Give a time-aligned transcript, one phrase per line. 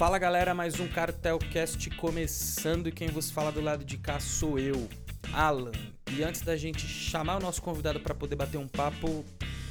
[0.00, 4.58] Fala galera, mais um Cartelcast começando e quem vos fala do lado de cá sou
[4.58, 4.88] eu,
[5.30, 5.72] Alan.
[6.16, 9.22] E antes da gente chamar o nosso convidado para poder bater um papo,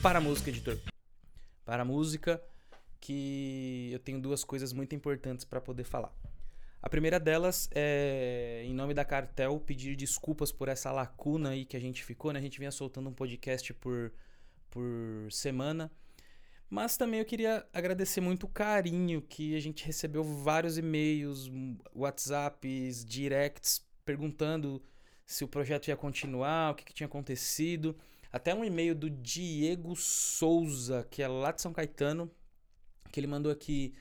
[0.03, 0.77] para a música, editor.
[1.65, 2.39] Para a música,
[3.01, 6.13] que eu tenho duas coisas muito importantes para poder falar.
[6.79, 11.75] A primeira delas é, em nome da Cartel, pedir desculpas por essa lacuna aí que
[11.75, 12.37] a gente ficou, né?
[12.37, 14.13] A gente vinha soltando um podcast por,
[14.69, 15.91] por semana
[16.69, 21.49] mas também eu queria agradecer muito o carinho que a gente recebeu vários e-mails,
[21.95, 24.81] WhatsApps, directs perguntando
[25.25, 27.95] se o projeto ia continuar, o que, que tinha acontecido.
[28.31, 32.29] Até um e-mail do Diego Souza, que é lá de São Caetano,
[33.11, 33.93] que ele mandou aqui.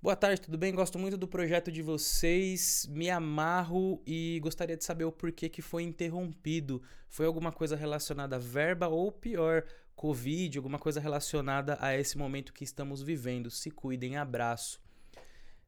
[0.00, 0.74] Boa tarde, tudo bem?
[0.74, 5.60] Gosto muito do projeto de vocês, me amarro e gostaria de saber o porquê que
[5.60, 6.82] foi interrompido.
[7.08, 9.64] Foi alguma coisa relacionada à verba ou pior,
[9.96, 13.50] Covid, alguma coisa relacionada a esse momento que estamos vivendo.
[13.50, 14.80] Se cuidem, abraço.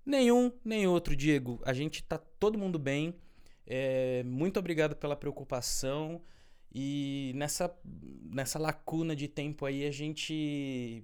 [0.04, 1.60] Nenhum, nem outro, Diego.
[1.64, 3.14] A gente tá todo mundo bem.
[3.66, 6.20] É, muito obrigado pela preocupação.
[6.72, 7.74] E nessa,
[8.30, 11.02] nessa lacuna de tempo aí, a gente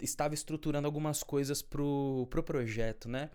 [0.00, 3.30] estava estruturando algumas coisas pro, pro projeto, né?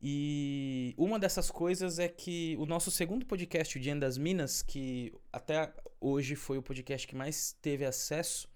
[0.00, 5.12] E uma dessas coisas é que o nosso segundo podcast, o Dia das Minas, que
[5.32, 5.72] até
[6.04, 8.46] hoje foi o podcast que mais teve acesso,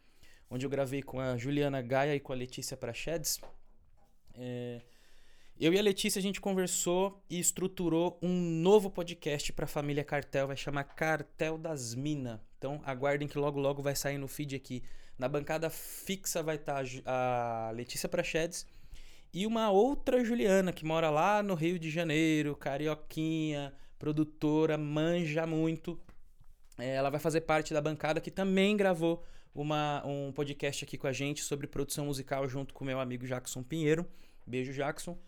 [0.50, 3.40] onde eu gravei com a Juliana Gaia e com a Letícia Prachedes.
[4.34, 4.82] É,
[5.58, 10.04] eu e a Letícia a gente conversou e estruturou um novo podcast para a família
[10.04, 12.38] Cartel, vai chamar Cartel das Minas.
[12.58, 14.82] Então aguardem que logo logo vai sair no feed aqui.
[15.18, 18.66] Na bancada fixa vai estar tá a Letícia Prachedes
[19.32, 25.98] e uma outra Juliana que mora lá no Rio de Janeiro, carioquinha, produtora, manja muito.
[26.78, 31.06] É, ela vai fazer parte da bancada que também gravou uma, um podcast aqui com
[31.06, 34.06] a gente sobre produção musical junto com meu amigo Jackson Pinheiro.
[34.46, 35.18] Beijo, Jackson.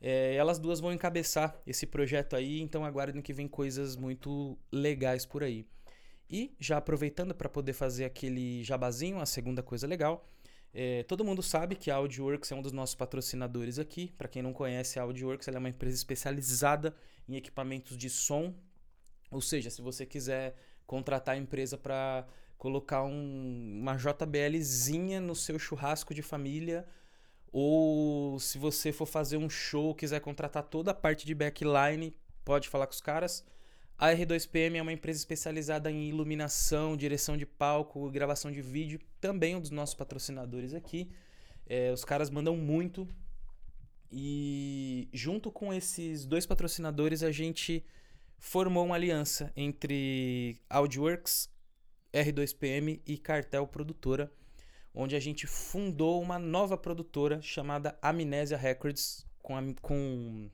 [0.00, 5.24] É, elas duas vão encabeçar esse projeto aí, então aguardem que vem coisas muito legais
[5.24, 5.66] por aí.
[6.30, 10.28] E já aproveitando para poder fazer aquele jabazinho, a segunda coisa legal,
[10.72, 14.12] é, todo mundo sabe que a AudioWorks é um dos nossos patrocinadores aqui.
[14.18, 16.94] Para quem não conhece, a AudioWorks é uma empresa especializada
[17.28, 18.54] em equipamentos de som.
[19.30, 20.54] Ou seja, se você quiser
[20.88, 22.26] contratar a empresa para
[22.56, 26.86] colocar um, uma JBLzinha no seu churrasco de família,
[27.52, 32.70] ou se você for fazer um show, quiser contratar toda a parte de backline, pode
[32.70, 33.44] falar com os caras.
[33.98, 39.54] A R2PM é uma empresa especializada em iluminação, direção de palco, gravação de vídeo, também
[39.56, 41.10] um dos nossos patrocinadores aqui.
[41.66, 43.06] É, os caras mandam muito.
[44.10, 47.84] E junto com esses dois patrocinadores, a gente
[48.38, 51.50] formou uma aliança entre AudioWorks,
[52.12, 54.32] R2PM e Cartel Produtora,
[54.94, 60.50] onde a gente fundou uma nova produtora chamada Amnésia Records, com, a, com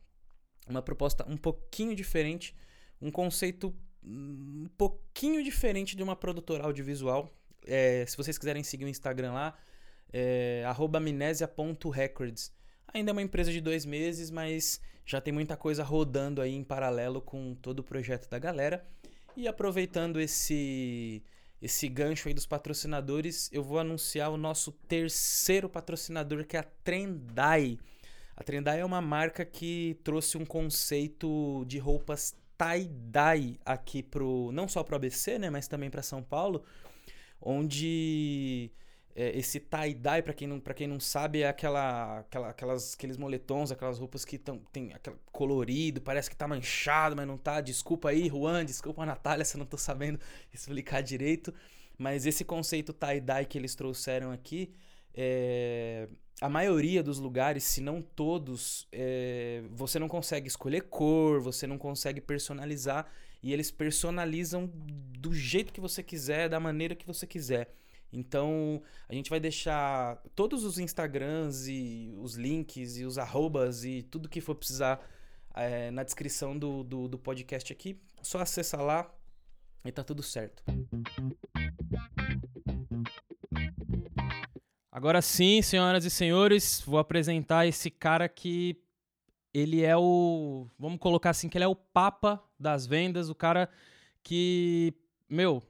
[0.69, 2.55] uma proposta um pouquinho diferente
[3.01, 7.31] um conceito um pouquinho diferente de uma produtora audiovisual.
[7.67, 9.57] É, se vocês quiserem seguir o Instagram lá,
[10.13, 10.63] é
[10.95, 12.53] amnésia.records.
[12.93, 16.65] Ainda é uma empresa de dois meses, mas já tem muita coisa rodando aí em
[16.65, 18.85] paralelo com todo o projeto da galera.
[19.37, 21.23] E aproveitando esse
[21.61, 26.63] esse gancho aí dos patrocinadores, eu vou anunciar o nosso terceiro patrocinador, que é a
[26.63, 27.79] Trendai.
[28.37, 34.69] A Trendai é uma marca que trouxe um conceito de roupas tie-dye aqui pro não
[34.69, 36.63] só para o ABC, né, mas também para São Paulo,
[37.41, 38.71] onde
[39.15, 43.71] é, esse tie-dye, para quem não quem não sabe, é aquela, aquela aquelas aqueles moletons,
[43.71, 47.61] aquelas roupas que tão, tem aquele colorido, parece que tá manchado, mas não tá.
[47.61, 50.19] Desculpa aí, Juan, desculpa a Natália, se eu não tô sabendo
[50.53, 51.55] explicar direito,
[51.99, 54.75] mas esse conceito tie-dye que eles trouxeram aqui
[55.15, 56.09] é,
[56.41, 61.79] a maioria dos lugares, se não todos, é, você não consegue escolher cor, você não
[61.79, 63.07] consegue personalizar
[63.41, 67.73] e eles personalizam do jeito que você quiser, da maneira que você quiser.
[68.15, 74.03] Então, a gente vai deixar todos os Instagrams e os links e os arrobas e
[74.03, 75.05] tudo que for precisar
[75.55, 78.01] é, na descrição do, do, do podcast aqui.
[78.23, 79.13] Só acessa lá
[79.85, 80.63] e tá tudo certo.
[84.91, 88.81] Agora sim, senhoras e senhores, vou apresentar esse cara que
[89.53, 93.69] ele é o, vamos colocar assim, que ele é o papa das vendas, o cara
[94.23, 94.95] que,
[95.29, 95.63] meu,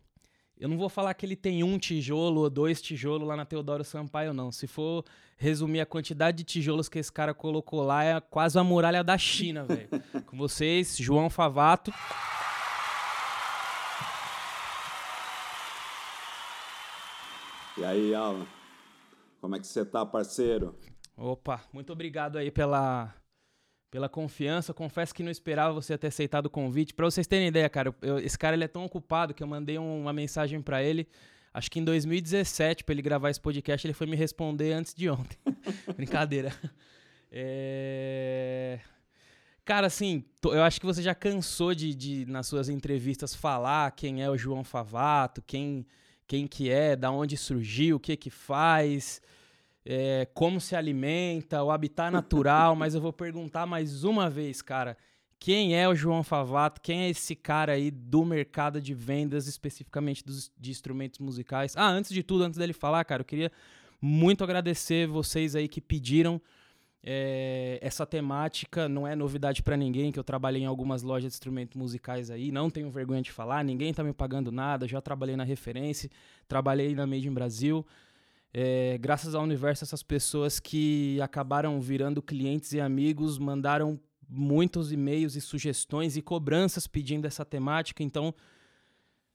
[0.59, 3.83] eu não vou falar que ele tem um tijolo ou dois tijolos lá na Teodoro
[3.83, 4.53] Sampaio, não.
[4.53, 5.05] Se for
[5.37, 9.19] resumir a quantidade de tijolos que esse cara colocou lá, é quase uma muralha da
[9.19, 9.89] China, velho.
[10.27, 11.93] Com vocês, João Favato.
[17.77, 18.47] E aí, Alan?
[19.41, 20.79] Como é que você tá, parceiro?
[21.17, 23.13] Opa, muito obrigado aí pela,
[23.95, 24.75] pela confiança.
[24.75, 26.93] Confesso que não esperava você ter aceitado o convite.
[26.93, 29.79] Para vocês terem ideia, cara, eu, esse cara ele é tão ocupado que eu mandei
[29.79, 31.07] um, uma mensagem para ele.
[31.53, 35.09] Acho que em 2017, para ele gravar esse podcast, ele foi me responder antes de
[35.09, 35.39] ontem.
[35.95, 36.53] Brincadeira.
[37.31, 38.81] É...
[39.65, 44.25] Cara, assim, eu acho que você já cansou de, de, nas suas entrevistas, falar quem
[44.25, 45.87] é o João Favato, quem,
[46.27, 49.23] quem que é, da onde surgiu, o que que faz
[49.85, 54.97] é, como se alimenta, o habitat natural, mas eu vou perguntar mais uma vez, cara.
[55.39, 56.81] Quem é o João Favato?
[56.81, 61.77] Quem é esse cara aí do mercado de vendas, especificamente dos, de instrumentos musicais?
[61.77, 63.53] Ah, antes de tudo, antes dele falar, cara, eu queria
[64.01, 66.41] muito agradecer vocês aí que pediram
[67.03, 68.89] é, essa temática.
[68.89, 72.51] Não é novidade para ninguém que eu trabalhei em algumas lojas de instrumentos musicais aí.
[72.51, 74.89] Não tenho vergonha de falar, ninguém tá me pagando nada.
[74.89, 76.11] Já trabalhei na Referência,
[76.49, 77.87] trabalhei na Made in Brasil.
[78.57, 83.99] É, graças ao universo, essas pessoas que acabaram virando clientes e amigos mandaram
[84.29, 88.01] muitos e-mails e sugestões e cobranças pedindo essa temática.
[88.01, 88.33] Então,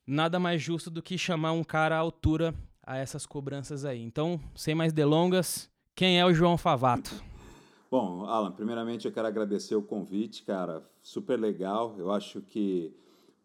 [0.07, 4.01] nada mais justo do que chamar um cara à altura a essas cobranças aí.
[4.01, 7.21] Então, sem mais delongas, quem é o João Favato?
[7.92, 10.81] Bom, Alan, primeiramente eu quero agradecer o convite, cara.
[11.04, 11.94] Super legal.
[11.98, 12.95] Eu acho que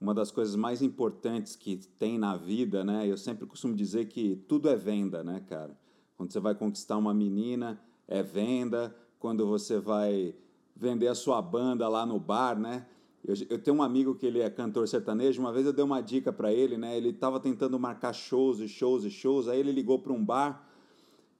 [0.04, 3.06] uma das coisas mais importantes que tem na vida, né?
[3.10, 5.74] Eu sempre costumo dizer que tudo é venda, né, cara?
[6.14, 8.94] Quando você vai conquistar uma menina, é venda.
[9.18, 10.34] Quando você vai
[10.76, 12.86] vender a sua banda lá no bar, né?
[13.24, 15.40] Eu, eu tenho um amigo que ele é cantor sertanejo.
[15.40, 16.94] Uma vez eu dei uma dica para ele, né?
[16.94, 19.48] Ele estava tentando marcar shows e shows e shows.
[19.48, 20.68] Aí ele ligou para um bar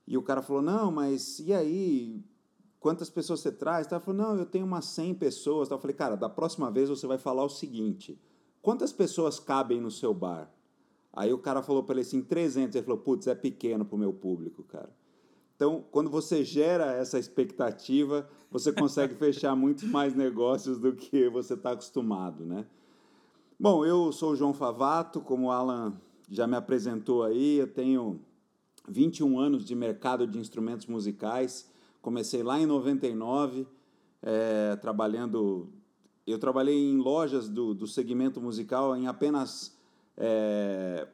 [0.07, 2.25] e o cara falou: Não, mas e aí?
[2.81, 3.87] Quantas pessoas você traz?
[3.93, 5.71] Ele falou: Não, eu tenho umas 100 pessoas.
[5.71, 8.19] Eu falei: Cara, da próxima vez você vai falar o seguinte
[8.65, 10.51] quantas pessoas cabem no seu bar?
[11.13, 12.75] Aí o cara falou para ele assim, 300.
[12.75, 14.89] Ele falou, putz, é pequeno para o meu público, cara.
[15.55, 21.53] Então, quando você gera essa expectativa, você consegue fechar muito mais negócios do que você
[21.53, 22.67] está acostumado, né?
[23.61, 25.95] Bom, eu sou o João Favato, como o Alan
[26.29, 28.19] já me apresentou aí, eu tenho
[28.89, 31.71] 21 anos de mercado de instrumentos musicais.
[32.01, 33.69] Comecei lá em 99,
[34.23, 35.69] é, trabalhando
[36.33, 39.77] eu trabalhei em lojas do, do segmento musical em apenas.
[40.17, 41.07] É,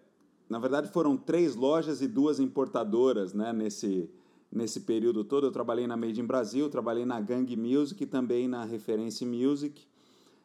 [0.49, 4.11] na verdade, foram três lojas e duas importadoras né, nesse,
[4.51, 5.47] nesse período todo.
[5.47, 9.83] Eu trabalhei na Made in Brasil, trabalhei na Gang Music e também na Reference Music.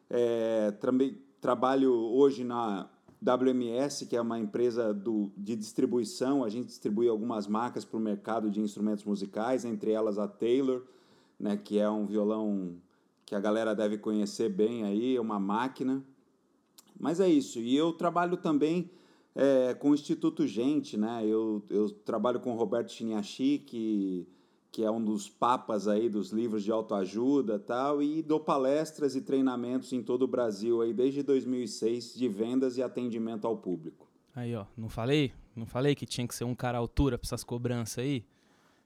[0.08, 2.88] É, também trabalho hoje na
[3.22, 6.44] WMS, que é uma empresa do, de distribuição.
[6.44, 10.82] A gente distribui algumas marcas para o mercado de instrumentos musicais, entre elas a Taylor,
[11.38, 12.76] né, que é um violão
[13.26, 16.02] que a galera deve conhecer bem aí, é uma máquina.
[16.98, 17.58] Mas é isso.
[17.58, 18.88] E eu trabalho também
[19.34, 21.26] é, com o Instituto Gente, né?
[21.26, 24.28] Eu, eu trabalho com o Roberto Chiniachi, que,
[24.70, 29.20] que é um dos papas aí dos livros de autoajuda tal, e dou palestras e
[29.20, 34.08] treinamentos em todo o Brasil aí desde 2006 de vendas e atendimento ao público.
[34.34, 35.32] Aí, ó, não falei?
[35.54, 38.24] Não falei que tinha que ser um cara à altura para essas cobranças aí?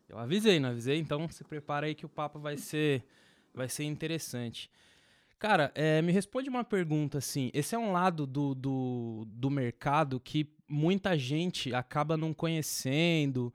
[0.08, 0.98] Eu avisei, não avisei?
[0.98, 3.04] Então se prepara aí que o papo vai ser
[3.54, 4.70] Vai ser interessante.
[5.38, 7.50] Cara, é, me responde uma pergunta assim.
[7.54, 13.52] Esse é um lado do, do, do mercado que muita gente acaba não conhecendo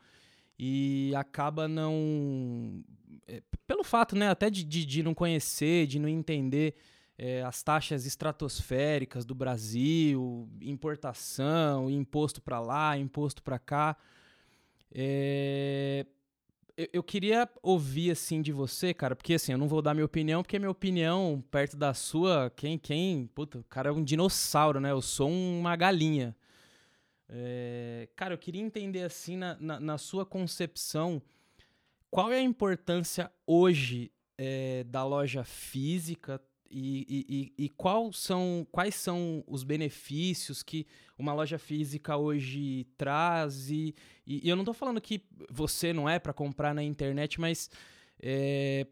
[0.58, 2.84] e acaba não.
[3.28, 6.76] É, pelo fato, né, até de, de, de, não conhecer, de não entender
[7.18, 13.96] é, as taxas estratosféricas do Brasil, importação, imposto para lá, imposto para cá.
[14.92, 16.06] É,
[16.78, 20.06] eu, eu, queria ouvir, assim, de você, cara, porque, assim, eu não vou dar minha
[20.06, 24.80] opinião, porque minha opinião, perto da sua, quem, quem, puta, o cara é um dinossauro,
[24.80, 24.92] né?
[24.92, 26.36] Eu sou uma galinha.
[27.30, 31.22] É, cara, eu queria entender, assim, na, na, na, sua concepção,
[32.12, 38.96] qual é a importância hoje é, da loja física e, e, e, qual são, quais
[38.96, 40.86] são os benefícios que
[41.18, 43.70] uma loja física hoje traz?
[43.70, 43.96] E,
[44.26, 47.70] e eu não estou falando que você não é para comprar na internet, mas
[48.20, 48.88] é,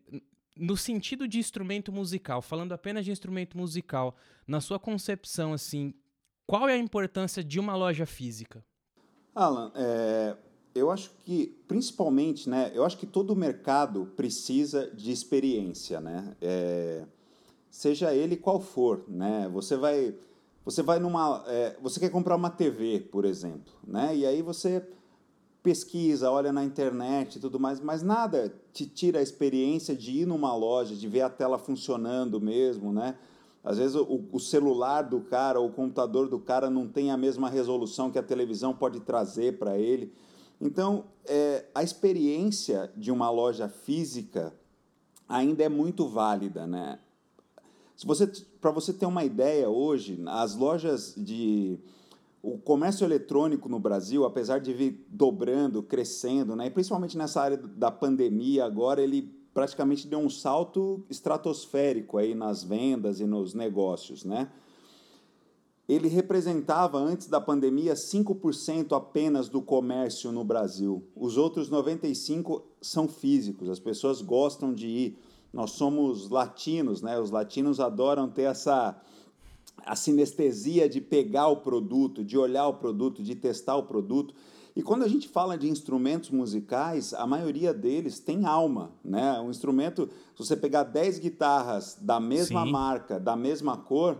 [0.57, 4.15] no sentido de instrumento musical, falando apenas de instrumento musical,
[4.47, 5.93] na sua concepção, assim,
[6.45, 8.63] qual é a importância de uma loja física?
[9.33, 10.37] Alan, é,
[10.75, 16.35] eu acho que, principalmente, né, eu acho que todo mercado precisa de experiência, né?
[16.41, 17.05] É,
[17.73, 19.49] seja ele qual for, né?
[19.51, 20.13] Você vai,
[20.63, 24.15] você vai numa, é, você quer comprar uma TV, por exemplo, né?
[24.15, 24.87] E aí você
[25.63, 30.27] pesquisa, olha na internet e tudo mais, mas nada te tira a experiência de ir
[30.27, 33.17] numa loja, de ver a tela funcionando mesmo, né?
[33.63, 37.49] Às vezes o, o celular do cara, o computador do cara não tem a mesma
[37.49, 40.13] resolução que a televisão pode trazer para ele.
[40.61, 44.53] Então, é, a experiência de uma loja física
[45.27, 46.99] ainda é muito válida, né?
[48.03, 48.27] Você,
[48.59, 51.79] para você ter uma ideia, hoje as lojas de
[52.41, 57.55] o comércio eletrônico no Brasil, apesar de vir dobrando, crescendo, né, e principalmente nessa área
[57.55, 64.25] da pandemia, agora ele praticamente deu um salto estratosférico aí nas vendas e nos negócios,
[64.25, 64.51] né?
[65.87, 71.03] Ele representava antes da pandemia 5% apenas do comércio no Brasil.
[71.15, 73.69] Os outros 95 são físicos.
[73.69, 75.19] As pessoas gostam de ir.
[75.53, 77.19] Nós somos latinos, né?
[77.19, 78.99] Os latinos adoram ter essa
[79.85, 84.33] a sinestesia de pegar o produto, de olhar o produto, de testar o produto.
[84.75, 89.39] E quando a gente fala de instrumentos musicais, a maioria deles tem alma, né?
[89.39, 92.71] Um instrumento, se você pegar 10 guitarras da mesma Sim.
[92.71, 94.19] marca, da mesma cor,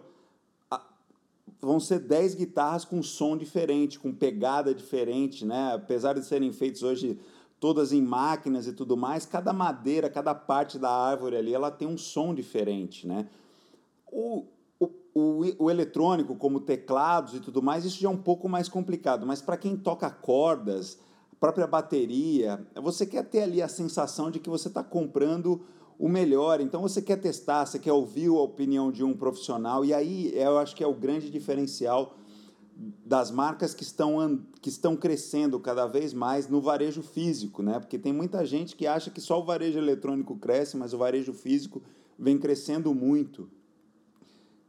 [1.60, 5.74] vão ser 10 guitarras com som diferente, com pegada diferente, né?
[5.74, 7.20] Apesar de serem feitos hoje
[7.64, 11.88] todas em máquinas e tudo mais, cada madeira, cada parte da árvore ali, ela tem
[11.88, 13.26] um som diferente, né?
[14.12, 14.44] O,
[14.82, 19.26] o, o eletrônico, como teclados e tudo mais, isso já é um pouco mais complicado,
[19.26, 21.00] mas para quem toca cordas,
[21.40, 25.62] própria bateria, você quer ter ali a sensação de que você está comprando
[25.98, 26.60] o melhor.
[26.60, 30.58] Então você quer testar, você quer ouvir a opinião de um profissional, e aí eu
[30.58, 32.14] acho que é o grande diferencial
[32.76, 37.80] das marcas que estão, que estão crescendo cada vez mais no varejo físico, né?
[37.80, 41.34] Porque tem muita gente que acha que só o varejo eletrônico cresce, mas o varejo
[41.34, 41.82] físico
[42.18, 43.50] vem crescendo muito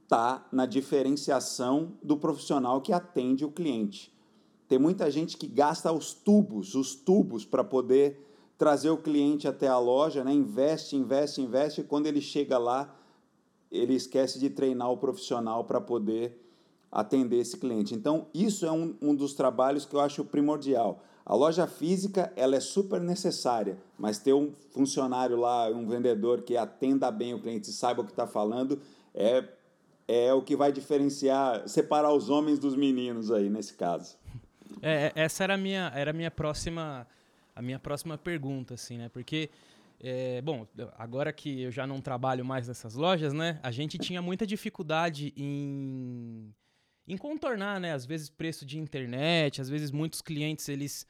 [0.05, 4.15] está na diferenciação do profissional que atende o cliente.
[4.69, 8.25] Tem muita gente que gasta os tubos, os tubos para poder
[8.57, 10.33] trazer o cliente até a loja, né?
[10.33, 12.95] investe, investe, investe, e quando ele chega lá,
[13.71, 16.44] ele esquece de treinar o profissional para poder
[16.95, 17.93] atender esse cliente.
[17.93, 21.03] Então, isso é um, um dos trabalhos que eu acho primordial.
[21.27, 26.57] A loja física ela é super necessária, mas ter um funcionário lá, um vendedor que
[26.57, 28.81] atenda bem o cliente saiba o que está falando,
[29.13, 29.45] é
[30.07, 34.19] é o que vai diferenciar, separar os homens dos meninos aí nesse caso.
[34.83, 37.07] É, é, essa era a minha, era a minha próxima,
[37.57, 39.09] a minha próxima pergunta, assim, né?
[39.09, 39.49] Porque
[39.99, 40.67] é, bom,
[40.99, 43.59] agora que eu já não trabalho mais nessas lojas, né?
[43.63, 46.53] A gente tinha muita dificuldade em,
[47.07, 47.93] em contornar, né?
[47.93, 51.07] Às vezes preço de internet, às vezes muitos clientes eles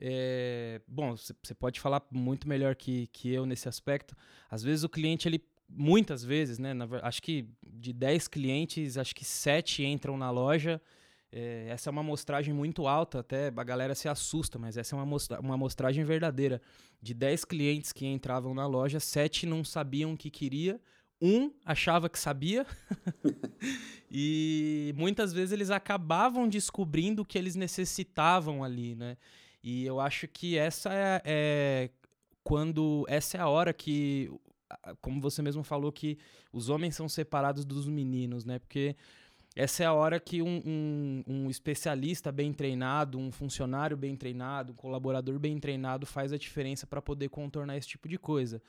[0.00, 4.14] é, bom, você pode falar muito melhor que, que eu nesse aspecto.
[4.48, 6.72] Às vezes o cliente ele muitas vezes, né?
[6.72, 10.80] Na, acho que de 10 clientes, acho que 7 entram na loja.
[11.30, 14.98] É, essa é uma amostragem muito alta, até a galera se assusta, mas essa é
[14.98, 16.62] uma, uma amostragem verdadeira.
[17.02, 20.80] De 10 clientes que entravam na loja, 7 não sabiam o que queria,
[21.20, 22.66] um achava que sabia,
[24.10, 29.16] e muitas vezes eles acabavam descobrindo o que eles necessitavam ali, né?
[29.62, 31.90] E eu acho que essa é, é
[32.44, 34.30] quando essa é a hora que
[35.00, 36.18] como você mesmo falou, que
[36.52, 38.58] os homens são separados dos meninos, né?
[38.58, 38.96] Porque
[39.56, 44.72] essa é a hora que um, um, um, especialista bem treinado, um funcionário bem treinado,
[44.72, 48.62] um colaborador bem treinado faz a diferença para poder contornar esse tipo de coisa.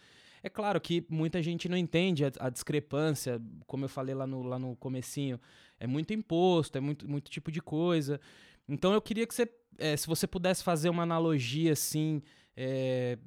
[0.44, 4.44] É claro que muita gente não entende a, a, discrepância, como eu falei lá no,
[4.44, 5.40] lá no comecinho,
[5.80, 8.20] é muito imposto, é muito, muito tipo de coisa.
[8.68, 12.22] Então eu queria que você, é, se você pudesse fazer uma analogia assim,
[12.56, 13.18] é,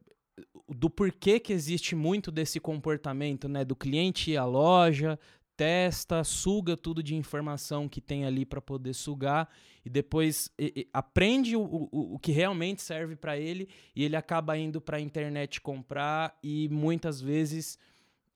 [0.69, 3.65] do porquê que existe muito desse comportamento, né?
[3.65, 5.19] Do cliente ir à loja,
[5.57, 9.49] testa, suga tudo de informação que tem ali para poder sugar
[9.85, 14.17] e depois e, e, aprende o, o, o que realmente serve para ele e ele
[14.17, 17.79] acaba indo para a internet comprar e muitas vezes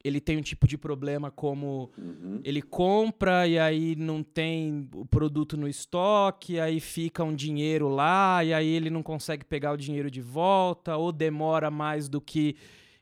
[0.05, 2.41] ele tem um tipo de problema como uhum.
[2.45, 8.45] ele compra e aí não tem o produto no estoque, aí fica um dinheiro lá
[8.45, 12.57] e aí ele não consegue pegar o dinheiro de volta ou demora mais do que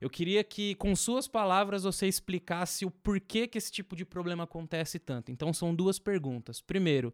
[0.04, 4.44] eu queria que com suas palavras você explicasse o porquê que esse tipo de problema
[4.44, 5.32] acontece tanto.
[5.32, 6.60] Então são duas perguntas.
[6.60, 7.10] Primeiro,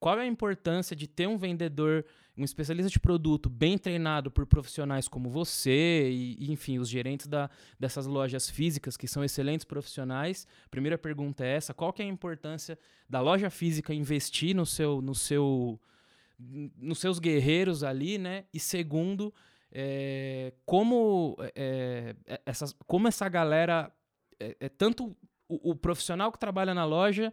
[0.00, 2.04] qual é a importância de ter um vendedor,
[2.36, 7.48] um especialista de produto bem treinado por profissionais como você e, enfim, os gerentes da,
[7.78, 10.44] dessas lojas físicas que são excelentes profissionais?
[10.72, 12.76] Primeira pergunta é essa: qual que é a importância
[13.08, 15.80] da loja física investir no seu, no seu,
[16.76, 18.44] nos seus guerreiros ali, né?
[18.52, 19.32] E segundo,
[19.74, 23.92] é, como, é, é essas, como essa galera
[24.38, 25.16] é, é tanto
[25.48, 27.32] o, o profissional que trabalha na loja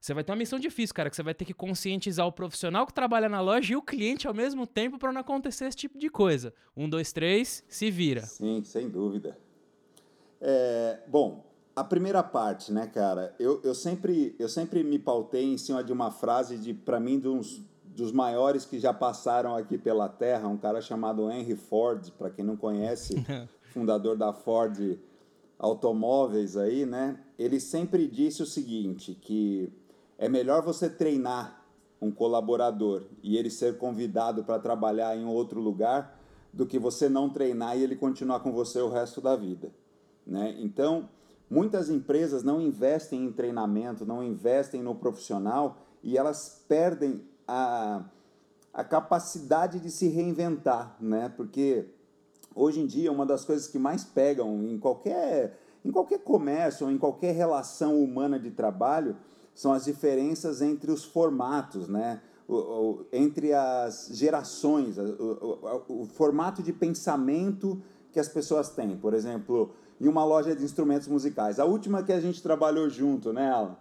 [0.00, 2.86] você vai ter uma missão difícil, cara, que você vai ter que conscientizar o profissional
[2.86, 5.98] que trabalha na loja e o cliente ao mesmo tempo para não acontecer esse tipo
[5.98, 6.54] de coisa.
[6.76, 8.22] Um, dois, três, se vira.
[8.22, 9.36] Sim, sem dúvida.
[10.40, 13.34] É, bom, a primeira parte, né, cara?
[13.40, 17.18] Eu, eu, sempre, eu sempre me pautei em cima de uma frase de, para mim,
[17.18, 17.60] dos,
[17.98, 22.44] dos maiores que já passaram aqui pela Terra, um cara chamado Henry Ford, para quem
[22.44, 23.14] não conhece,
[23.74, 24.96] fundador da Ford
[25.58, 27.18] automóveis aí, né?
[27.36, 29.72] Ele sempre disse o seguinte, que
[30.16, 31.64] é melhor você treinar
[32.00, 36.20] um colaborador e ele ser convidado para trabalhar em outro lugar
[36.52, 39.72] do que você não treinar e ele continuar com você o resto da vida,
[40.24, 40.54] né?
[40.60, 41.08] Então,
[41.50, 48.04] muitas empresas não investem em treinamento, não investem no profissional e elas perdem a,
[48.74, 51.32] a capacidade de se reinventar, né?
[51.34, 51.86] Porque
[52.54, 56.92] hoje em dia uma das coisas que mais pegam em qualquer em qualquer comércio ou
[56.92, 59.16] em qualquer relação humana de trabalho
[59.54, 62.20] são as diferenças entre os formatos, né?
[62.46, 68.96] O, o, entre as gerações, o, o, formato de pensamento que as pessoas têm.
[68.96, 71.58] Por exemplo, em uma loja de instrumentos musicais.
[71.58, 73.76] A última que a gente trabalhou junto, né, Alan?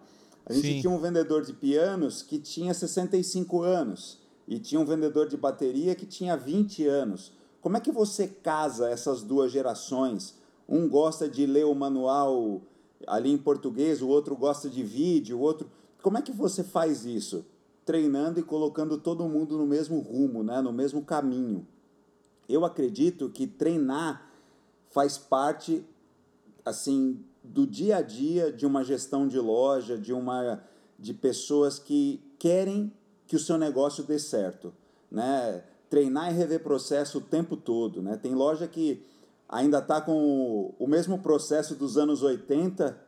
[0.48, 0.82] A gente Sim.
[0.82, 5.94] tinha um vendedor de pianos que tinha 65 anos e tinha um vendedor de bateria
[5.94, 7.34] que tinha 20 anos.
[7.60, 10.36] Como é que você casa essas duas gerações?
[10.68, 12.62] Um gosta de ler o manual
[13.06, 15.70] ali em português, o outro gosta de vídeo, o outro.
[16.02, 17.46] Como é que você faz isso?
[17.86, 20.62] Treinando e colocando todo mundo no mesmo rumo, né?
[20.62, 21.68] no mesmo caminho.
[22.48, 24.32] Eu acredito que treinar
[24.92, 25.86] faz parte
[26.64, 27.20] assim
[27.54, 30.64] do dia a dia de uma gestão de loja, de uma
[31.00, 32.92] de pessoas que querem
[33.28, 34.74] que o seu negócio dê certo,
[35.12, 35.64] né?
[35.90, 38.18] Treinar e rever processo o tempo todo, né?
[38.18, 39.06] Tem loja que
[39.48, 43.00] ainda está com o, mesmo processo dos anos 80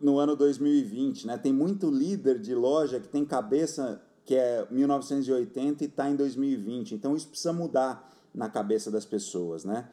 [0.00, 1.26] no ano 2020.
[1.26, 1.36] Né?
[1.36, 6.94] Tem muito líder de loja que tem cabeça que é 1980 e está em 2020.
[6.94, 9.64] Então isso precisa mudar na cabeça das pessoas.
[9.64, 9.88] Né?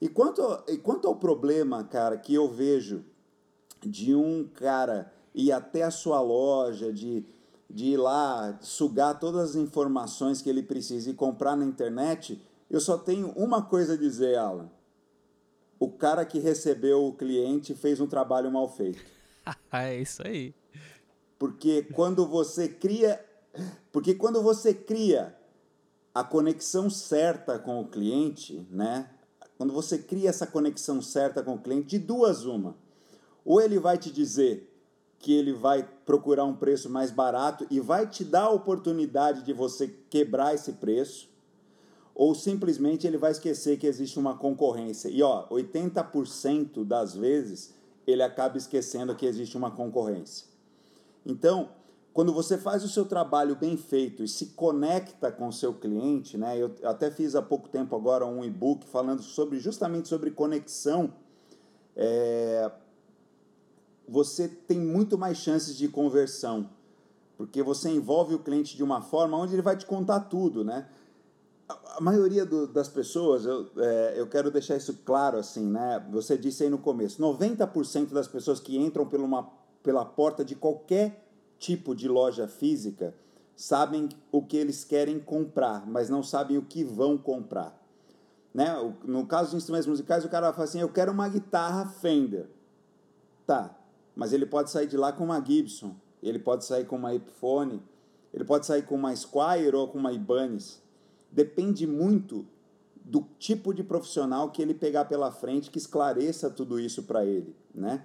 [0.00, 3.04] E, quanto, e quanto ao problema, cara, que eu vejo
[3.88, 7.24] de um cara ir até a sua loja, de,
[7.68, 12.80] de ir lá sugar todas as informações que ele precisa e comprar na internet, eu
[12.80, 14.70] só tenho uma coisa a dizer, Alan
[15.80, 19.02] o cara que recebeu o cliente fez um trabalho mal feito.
[19.72, 20.54] é isso aí.
[21.38, 23.24] Porque quando você cria,
[23.90, 25.34] porque quando você cria
[26.14, 29.08] a conexão certa com o cliente, né?
[29.56, 32.76] Quando você cria essa conexão certa com o cliente, de duas uma.
[33.50, 34.72] Ou ele vai te dizer
[35.18, 39.52] que ele vai procurar um preço mais barato e vai te dar a oportunidade de
[39.52, 41.28] você quebrar esse preço,
[42.14, 45.08] ou simplesmente ele vai esquecer que existe uma concorrência.
[45.08, 47.74] E ó, 80% das vezes
[48.06, 50.46] ele acaba esquecendo que existe uma concorrência.
[51.26, 51.70] Então,
[52.12, 56.38] quando você faz o seu trabalho bem feito e se conecta com o seu cliente,
[56.38, 56.56] né?
[56.56, 61.12] Eu até fiz há pouco tempo agora um e-book falando sobre justamente sobre conexão.
[61.96, 62.70] É,
[64.10, 66.68] você tem muito mais chances de conversão,
[67.38, 70.88] porque você envolve o cliente de uma forma onde ele vai te contar tudo, né?
[71.96, 76.04] a maioria do, das pessoas, eu, é, eu quero deixar isso claro assim, né?
[76.10, 79.48] Você disse aí no começo, 90% das pessoas que entram por uma,
[79.82, 81.24] pela porta de qualquer
[81.58, 83.14] tipo de loja física
[83.54, 87.78] sabem o que eles querem comprar, mas não sabem o que vão comprar.
[88.52, 88.66] Né?
[89.04, 92.48] No caso de instrumentos musicais, o cara vai falar assim: eu quero uma guitarra Fender.
[93.46, 93.76] Tá,
[94.20, 97.82] mas ele pode sair de lá com uma Gibson, ele pode sair com uma Epiphone,
[98.34, 100.82] ele pode sair com uma Squire ou com uma Ibanez
[101.32, 102.46] depende muito
[103.02, 107.56] do tipo de profissional que ele pegar pela frente que esclareça tudo isso para ele,
[107.74, 108.04] né?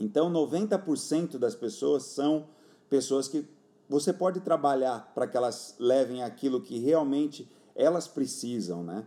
[0.00, 2.48] Então, 90% das pessoas são
[2.90, 3.46] pessoas que
[3.88, 9.06] você pode trabalhar para que elas levem aquilo que realmente elas precisam, né?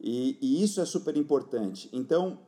[0.00, 1.88] E, e isso é super importante.
[1.92, 2.40] Então,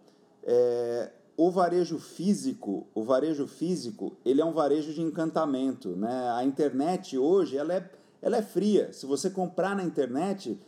[0.42, 6.30] é, o varejo físico, o varejo físico, ele é um varejo de encantamento, né?
[6.30, 7.90] A internet hoje, ela é
[8.22, 8.92] ela é fria.
[8.92, 10.58] Se você comprar na internet,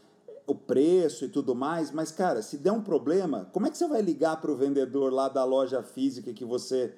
[0.47, 3.89] o preço e tudo mais, mas cara, se der um problema, como é que você
[3.89, 6.95] vai ligar para o vendedor lá da loja física que você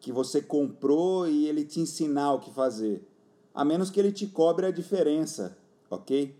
[0.00, 3.06] que você comprou e ele te ensinar o que fazer?
[3.54, 5.56] A menos que ele te cobre a diferença,
[5.90, 6.36] ok?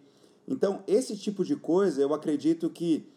[0.47, 3.09] Então, esse tipo de coisa eu acredito que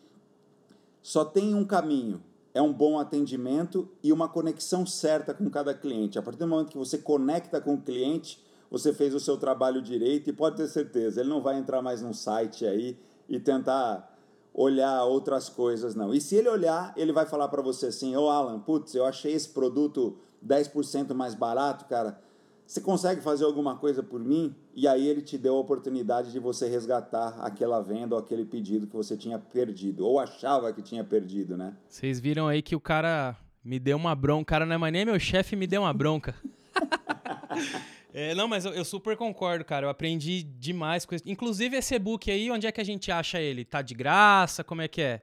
[1.02, 2.22] só tem um caminho:
[2.58, 6.18] é um bom atendimento e uma conexão certa com cada cliente.
[6.18, 9.80] A partir do momento que você conecta com o cliente, você fez o seu trabalho
[9.80, 12.98] direito e pode ter certeza, ele não vai entrar mais num site aí
[13.30, 14.12] e tentar
[14.54, 16.14] olhar outras coisas, não.
[16.14, 19.06] E se ele olhar, ele vai falar para você assim: Ô oh, Alan, putz, eu
[19.06, 22.20] achei esse produto 10% mais barato, cara.
[22.68, 24.54] Você consegue fazer alguma coisa por mim?
[24.76, 28.86] E aí ele te deu a oportunidade de você resgatar aquela venda ou aquele pedido
[28.86, 31.78] que você tinha perdido, ou achava que tinha perdido, né?
[31.88, 34.42] Vocês viram aí que o cara me deu uma bronca.
[34.42, 36.36] O cara não é mais nem meu chefe, me deu uma bronca.
[38.14, 39.86] É, não, mas eu, eu, super concordo, cara.
[39.86, 41.24] Eu aprendi demais com isso.
[41.28, 43.64] Inclusive, esse e-book aí, onde é que a gente acha ele?
[43.64, 44.64] Tá de graça?
[44.64, 45.22] Como é que é?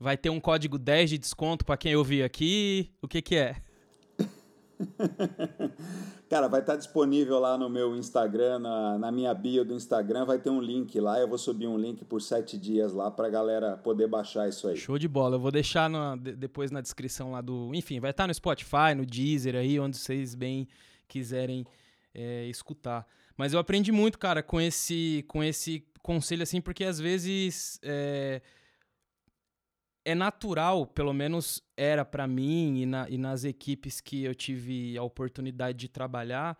[0.00, 2.90] Vai ter um código 10 de desconto para quem ouvir aqui?
[3.00, 3.56] O que que é?
[6.28, 10.38] Cara, vai estar disponível lá no meu Instagram, na, na, minha bio do Instagram, vai
[10.38, 11.18] ter um link lá.
[11.18, 14.76] Eu vou subir um link por sete dias lá pra galera poder baixar isso aí.
[14.76, 15.36] Show de bola.
[15.36, 17.70] Eu vou deixar depois na descrição lá do.
[17.74, 20.66] Enfim, vai estar no Spotify, no Deezer aí, onde vocês bem
[21.06, 21.66] quiserem
[22.14, 23.06] é, escutar.
[23.36, 27.78] Mas eu aprendi muito, cara, com esse, com esse conselho, assim, porque às vezes.
[27.82, 28.40] É,
[30.04, 34.96] é natural, pelo menos era para mim e, na, e nas equipes que eu tive
[34.98, 36.58] a oportunidade de trabalhar,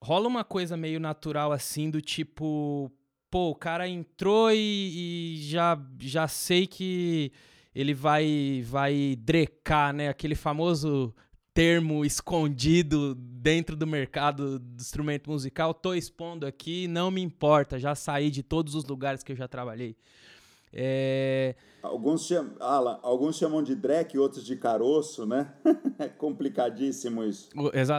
[0.00, 2.90] rola uma coisa meio natural assim do tipo,
[3.30, 7.32] pô, o cara entrou e, e, já, já sei que
[7.74, 10.08] ele vai vai drecar, né?
[10.08, 11.14] Aquele famoso
[11.54, 15.74] termo escondido dentro do mercado do instrumento musical.
[15.74, 19.46] Tô expondo aqui, não me importa, já saí de todos os lugares que eu já
[19.48, 19.96] trabalhei.
[20.72, 21.54] É...
[21.80, 25.54] Alguns, chamam, Alan, alguns chamam de dreck, outros de caroço, né?
[25.98, 27.48] é complicadíssimo isso.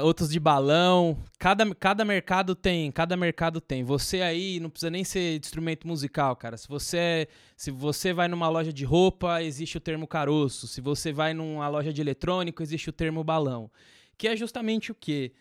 [0.03, 1.17] Outros de balão.
[1.39, 3.83] Cada, cada mercado tem, cada mercado tem.
[3.83, 6.57] Você aí não precisa nem ser instrumento musical, cara.
[6.57, 10.67] Se você, se você vai numa loja de roupa, existe o termo caroço.
[10.67, 13.71] Se você vai numa loja de eletrônico, existe o termo balão.
[14.17, 15.31] Que é justamente o quê?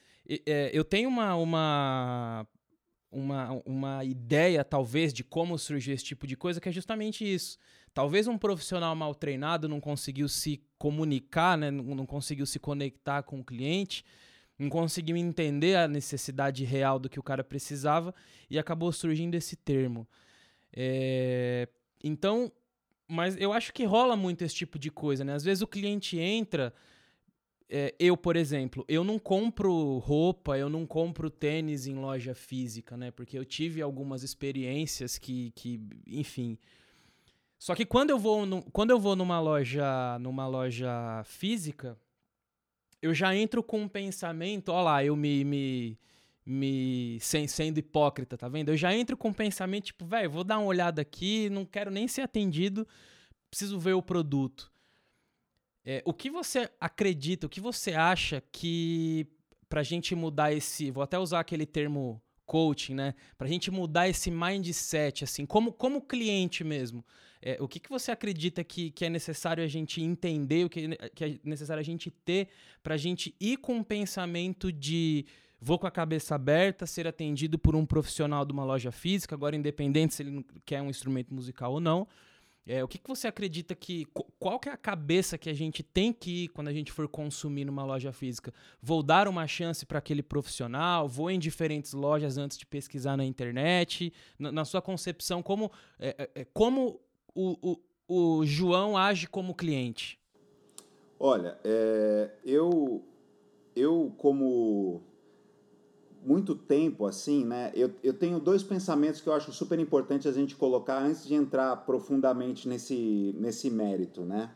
[0.46, 2.46] É, eu tenho uma, uma
[3.10, 7.58] uma, uma ideia, talvez, de como surgiu esse tipo de coisa, que é justamente isso.
[7.94, 11.70] Talvez um profissional mal treinado não conseguiu se comunicar, né?
[11.70, 14.04] não, não conseguiu se conectar com o cliente,
[14.58, 18.14] não conseguiu entender a necessidade real do que o cara precisava
[18.50, 20.06] e acabou surgindo esse termo.
[20.72, 21.68] É...
[22.02, 22.52] Então,
[23.08, 25.34] mas eu acho que rola muito esse tipo de coisa, né?
[25.34, 26.74] Às vezes o cliente entra
[27.70, 32.96] é, eu, por exemplo, eu não compro roupa, eu não compro tênis em loja física,
[32.96, 33.10] né?
[33.10, 36.58] Porque eu tive algumas experiências que, que enfim.
[37.58, 41.98] Só que quando eu vou, no, quando eu vou numa loja, numa loja física,
[43.02, 45.98] eu já entro com um pensamento, ó lá, eu me, me,
[46.46, 48.70] me sem, sendo hipócrita, tá vendo?
[48.70, 51.90] Eu já entro com um pensamento tipo, velho, vou dar uma olhada aqui, não quero
[51.90, 52.86] nem ser atendido,
[53.50, 54.72] preciso ver o produto.
[55.90, 59.26] É, o que você acredita, o que você acha que
[59.70, 60.90] pra gente mudar esse.
[60.90, 63.14] Vou até usar aquele termo coaching, né?
[63.38, 67.02] Pra gente mudar esse mindset, assim, como, como cliente mesmo.
[67.40, 70.94] É, o que, que você acredita que, que é necessário a gente entender, o que,
[71.14, 72.48] que é necessário a gente ter
[72.82, 75.24] pra gente ir com um pensamento de
[75.58, 79.56] vou com a cabeça aberta, ser atendido por um profissional de uma loja física, agora
[79.56, 82.06] independente se ele quer um instrumento musical ou não,
[82.68, 84.06] é, o que, que você acredita que.
[84.38, 87.08] Qual que é a cabeça que a gente tem que ir quando a gente for
[87.08, 88.52] consumir numa loja física?
[88.82, 91.08] Vou dar uma chance para aquele profissional?
[91.08, 94.12] Vou em diferentes lojas antes de pesquisar na internet?
[94.38, 97.00] Na, na sua concepção, como, é, é, é como
[97.34, 100.20] o, o, o João age como cliente?
[101.18, 103.02] Olha, é, eu,
[103.74, 105.02] eu como
[106.24, 107.72] muito tempo assim, né?
[107.74, 111.34] Eu, eu tenho dois pensamentos que eu acho super importantes a gente colocar antes de
[111.34, 114.50] entrar profundamente nesse, nesse mérito, né?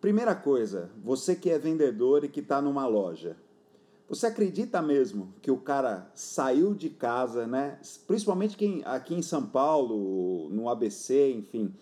[0.00, 3.36] Primeira coisa, você que é vendedor e que está numa loja,
[4.08, 7.78] você acredita mesmo que o cara saiu de casa, né?
[8.06, 11.72] Principalmente quem, aqui em São Paulo, no ABC, enfim,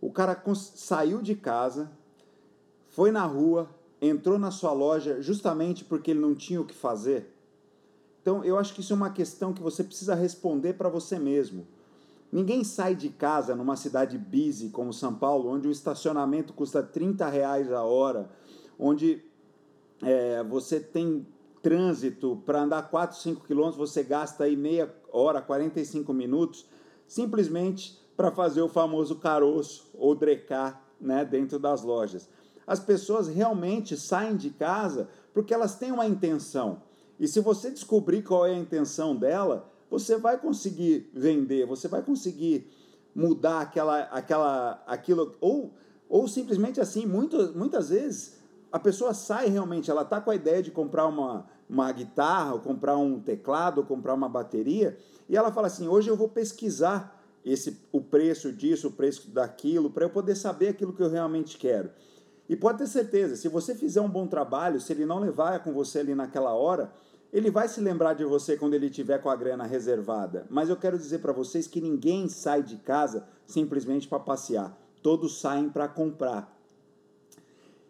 [0.00, 1.90] o cara saiu de casa,
[2.88, 3.70] foi na rua,
[4.02, 7.32] entrou na sua loja justamente porque ele não tinha o que fazer?
[8.20, 11.66] Então, eu acho que isso é uma questão que você precisa responder para você mesmo.
[12.32, 17.28] Ninguém sai de casa numa cidade busy como São Paulo, onde o estacionamento custa 30
[17.28, 18.30] reais a hora,
[18.78, 19.24] onde
[20.02, 21.26] é, você tem
[21.62, 26.66] trânsito para andar 4, 5 quilômetros, você gasta aí meia hora, 45 minutos,
[27.06, 32.28] simplesmente para fazer o famoso caroço ou drecar né, dentro das lojas.
[32.66, 36.82] As pessoas realmente saem de casa porque elas têm uma intenção.
[37.20, 42.02] E se você descobrir qual é a intenção dela, você vai conseguir vender, você vai
[42.02, 42.66] conseguir
[43.14, 45.74] mudar aquela, aquela, aquilo, ou,
[46.08, 48.40] ou simplesmente assim, muito, muitas vezes
[48.72, 52.60] a pessoa sai realmente, ela está com a ideia de comprar uma, uma guitarra, ou
[52.60, 54.96] comprar um teclado, ou comprar uma bateria,
[55.28, 59.90] e ela fala assim, hoje eu vou pesquisar esse, o preço disso, o preço daquilo,
[59.90, 61.90] para eu poder saber aquilo que eu realmente quero.
[62.48, 65.72] E pode ter certeza, se você fizer um bom trabalho, se ele não levar com
[65.72, 66.92] você ali naquela hora,
[67.32, 70.46] ele vai se lembrar de você quando ele tiver com a grana reservada.
[70.50, 74.76] Mas eu quero dizer para vocês que ninguém sai de casa simplesmente para passear.
[75.02, 76.56] Todos saem para comprar.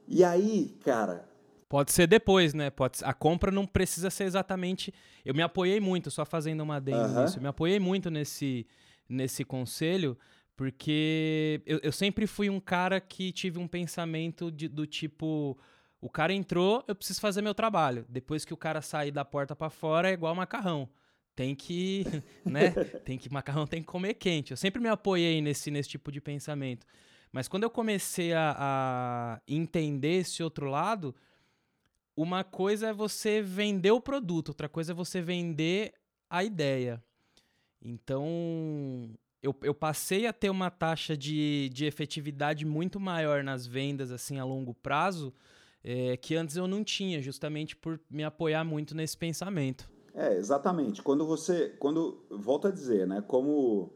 [0.06, 1.28] E aí, cara,
[1.70, 2.68] Pode ser depois, né?
[2.68, 4.92] Pode, a compra não precisa ser exatamente.
[5.24, 7.38] Eu me apoiei muito, só fazendo uma adendo nisso.
[7.38, 8.66] Eu me apoiei muito nesse,
[9.08, 10.18] nesse conselho,
[10.56, 15.56] Porque eu, eu sempre fui um cara que tive um pensamento de, do tipo.
[16.00, 18.06] O cara entrou, eu preciso fazer meu trabalho.
[18.08, 20.88] Depois que o cara sair da porta para fora, é igual macarrão.
[21.36, 22.04] Tem que,
[22.44, 22.70] né?
[23.04, 24.50] tem que macarrão tem que comer quente.
[24.50, 26.86] Eu sempre me apoiei nesse, nesse tipo de pensamento.
[27.30, 31.14] Mas quando eu comecei a, a entender esse outro lado,
[32.16, 35.94] uma coisa é você vender o produto, outra coisa é você vender
[36.28, 37.02] a ideia.
[37.80, 39.10] Então,
[39.42, 44.38] eu, eu passei a ter uma taxa de, de efetividade muito maior nas vendas, assim,
[44.38, 45.32] a longo prazo,
[45.82, 49.88] é, que antes eu não tinha, justamente por me apoiar muito nesse pensamento.
[50.14, 51.02] É, exatamente.
[51.02, 53.90] Quando você, quando, volto a dizer, né, como,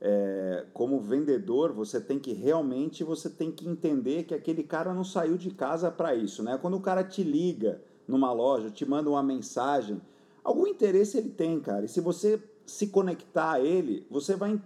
[0.00, 5.04] é, como vendedor, você tem que realmente, você tem que entender que aquele cara não
[5.04, 6.58] saiu de casa para isso, né?
[6.60, 10.00] Quando o cara te liga numa loja, te manda uma mensagem,
[10.42, 11.84] algum interesse ele tem, cara.
[11.84, 14.60] E se você se conectar a ele, você vai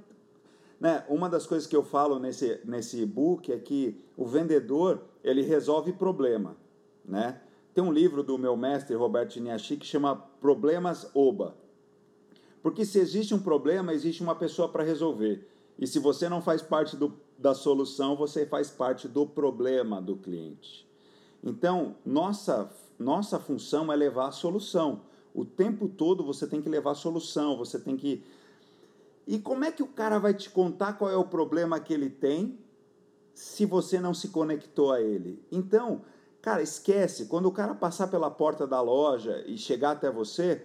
[0.82, 1.04] né?
[1.08, 5.92] Uma das coisas que eu falo nesse, nesse e-book é que o vendedor ele resolve
[5.92, 6.56] problema.
[7.04, 7.40] Né?
[7.72, 11.54] Tem um livro do meu mestre Roberto Iniachi que chama Problemas Oba.
[12.60, 15.48] Porque se existe um problema, existe uma pessoa para resolver.
[15.78, 20.16] E se você não faz parte do, da solução, você faz parte do problema do
[20.16, 20.84] cliente.
[21.44, 22.68] Então, nossa,
[22.98, 25.02] nossa função é levar a solução.
[25.32, 28.24] O tempo todo você tem que levar a solução, você tem que
[29.26, 32.10] e como é que o cara vai te contar qual é o problema que ele
[32.10, 32.58] tem
[33.34, 35.42] se você não se conectou a ele?
[35.50, 36.02] Então,
[36.40, 37.26] cara, esquece.
[37.26, 40.62] Quando o cara passar pela porta da loja e chegar até você,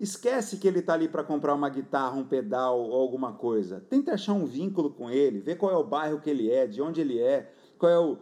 [0.00, 3.84] esquece que ele está ali para comprar uma guitarra, um pedal ou alguma coisa.
[3.88, 6.82] Tenta achar um vínculo com ele, ver qual é o bairro que ele é, de
[6.82, 8.18] onde ele é, qual é o.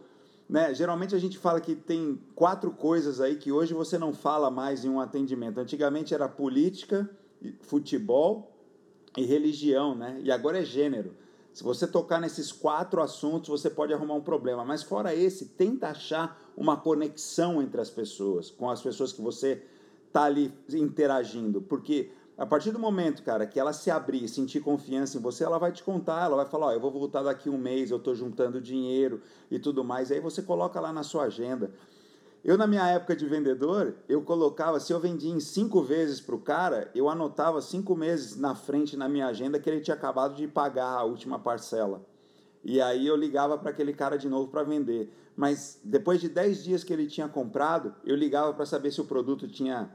[0.47, 0.73] Né?
[0.73, 4.83] Geralmente a gente fala que tem quatro coisas aí que hoje você não fala mais
[4.83, 5.59] em um atendimento.
[5.59, 7.09] Antigamente era política,
[7.61, 8.51] futebol,
[9.17, 10.19] e religião, né?
[10.23, 11.13] E agora é gênero.
[11.53, 14.63] Se você tocar nesses quatro assuntos, você pode arrumar um problema.
[14.63, 19.63] Mas fora esse, tenta achar uma conexão entre as pessoas, com as pessoas que você
[20.11, 25.17] tá ali interagindo, porque a partir do momento, cara, que ela se abrir, sentir confiança
[25.17, 27.57] em você, ela vai te contar, ela vai falar, ó, eu vou voltar daqui um
[27.57, 30.09] mês, eu estou juntando dinheiro e tudo mais.
[30.09, 31.69] Aí você coloca lá na sua agenda.
[32.43, 36.35] Eu, na minha época de vendedor, eu colocava, se eu vendia em cinco vezes para
[36.35, 40.35] o cara, eu anotava cinco meses na frente na minha agenda que ele tinha acabado
[40.35, 42.01] de pagar a última parcela.
[42.63, 45.13] E aí eu ligava para aquele cara de novo para vender.
[45.35, 49.05] Mas depois de dez dias que ele tinha comprado, eu ligava para saber se o
[49.05, 49.89] produto tinha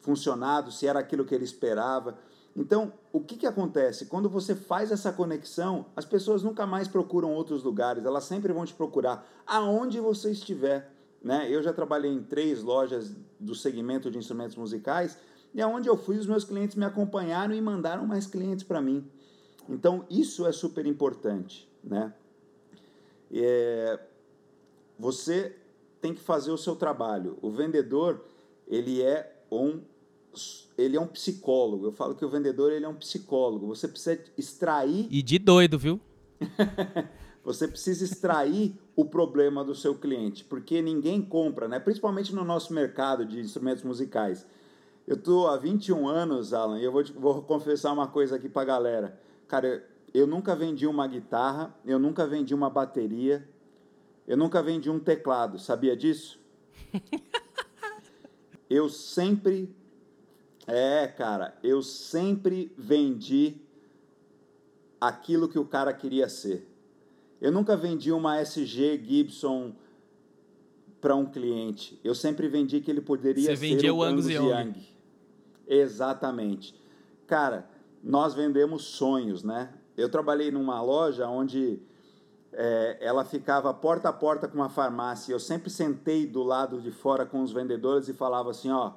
[0.00, 2.18] funcionado, se era aquilo que ele esperava.
[2.56, 4.06] Então, o que, que acontece?
[4.06, 8.64] Quando você faz essa conexão, as pessoas nunca mais procuram outros lugares, elas sempre vão
[8.64, 10.93] te procurar aonde você estiver.
[11.24, 11.48] Né?
[11.50, 15.16] Eu já trabalhei em três lojas do segmento de instrumentos musicais
[15.54, 19.08] e aonde eu fui, os meus clientes me acompanharam e mandaram mais clientes para mim.
[19.66, 21.66] Então, isso é super importante.
[21.82, 22.12] Né?
[23.32, 23.98] É,
[24.98, 25.56] você
[26.00, 27.38] tem que fazer o seu trabalho.
[27.40, 28.22] O vendedor,
[28.68, 29.80] ele é um
[30.76, 31.86] ele é um psicólogo.
[31.86, 33.68] Eu falo que o vendedor ele é um psicólogo.
[33.68, 35.06] Você precisa extrair.
[35.08, 36.00] E de doido, viu?
[37.44, 41.78] Você precisa extrair o problema do seu cliente, porque ninguém compra, né?
[41.78, 44.46] principalmente no nosso mercado de instrumentos musicais.
[45.06, 48.62] Eu estou há 21 anos, Alan, e eu vou, vou confessar uma coisa aqui para
[48.62, 49.20] a galera.
[49.46, 53.46] Cara, eu nunca vendi uma guitarra, eu nunca vendi uma bateria,
[54.26, 56.40] eu nunca vendi um teclado, sabia disso?
[58.70, 59.74] eu sempre.
[60.66, 63.60] É, cara, eu sempre vendi
[64.98, 66.73] aquilo que o cara queria ser.
[67.40, 69.74] Eu nunca vendi uma SG Gibson
[71.00, 72.00] para um cliente.
[72.02, 74.48] Eu sempre vendi que ele poderia Você ser vendia o Angus Young.
[74.48, 74.74] Young.
[75.66, 76.74] Exatamente.
[77.26, 77.68] Cara,
[78.02, 79.72] nós vendemos sonhos, né?
[79.96, 81.80] Eu trabalhei numa loja onde
[82.52, 85.32] é, ela ficava porta a porta com uma farmácia.
[85.32, 88.92] Eu sempre sentei do lado de fora com os vendedores e falava assim, ó,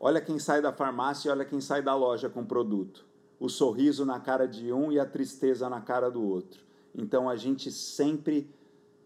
[0.00, 3.04] olha quem sai da farmácia e olha quem sai da loja com o produto.
[3.38, 6.63] O sorriso na cara de um e a tristeza na cara do outro.
[6.94, 8.48] Então a gente sempre,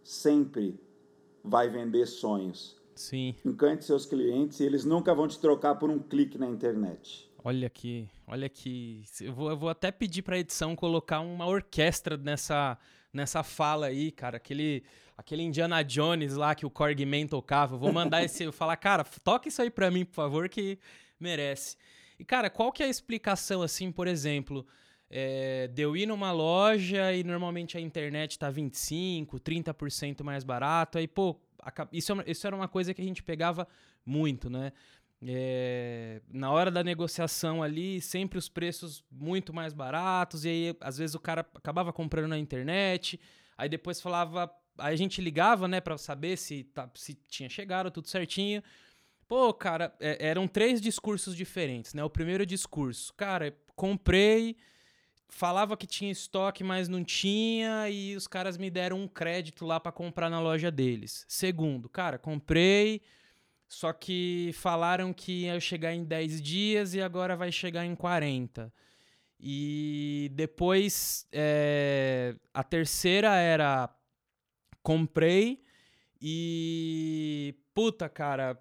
[0.02, 0.78] sempre
[1.42, 2.76] vai vender sonhos.
[2.94, 3.34] Sim.
[3.44, 7.28] Encante seus clientes e eles nunca vão te trocar por um clique na internet.
[7.44, 9.04] Olha aqui, olha aqui.
[9.20, 12.76] Eu vou, eu vou até pedir para a edição colocar uma orquestra nessa,
[13.12, 14.36] nessa fala aí, cara.
[14.36, 14.82] Aquele,
[15.16, 17.76] aquele Indiana Jones lá que o Corgman tocava.
[17.76, 18.42] Eu vou mandar esse.
[18.42, 20.78] Eu falar, cara, toca isso aí para mim, por favor, que
[21.18, 21.76] merece.
[22.18, 24.66] E, cara, qual que é a explicação, assim, por exemplo?
[25.10, 30.98] É, de eu ir numa loja e normalmente a internet tá 25%, 30% mais barato.
[30.98, 31.36] Aí, pô,
[31.92, 33.66] isso, é isso era uma coisa que a gente pegava
[34.04, 34.72] muito, né?
[35.20, 40.96] É, na hora da negociação ali, sempre os preços muito mais baratos, e aí às
[40.98, 43.18] vezes o cara acabava comprando na internet,
[43.56, 44.50] aí depois falava.
[44.78, 48.62] Aí a gente ligava, né, pra saber se, tá, se tinha chegado tudo certinho.
[49.26, 52.04] Pô, cara, é, eram três discursos diferentes, né?
[52.04, 54.56] O primeiro discurso, cara, comprei,
[55.28, 59.78] falava que tinha estoque, mas não tinha, e os caras me deram um crédito lá
[59.78, 61.24] para comprar na loja deles.
[61.28, 63.02] Segundo, cara, comprei,
[63.68, 68.72] só que falaram que ia chegar em 10 dias e agora vai chegar em 40.
[69.38, 73.88] E depois é, a terceira era
[74.82, 75.62] comprei
[76.20, 78.58] e puta, cara,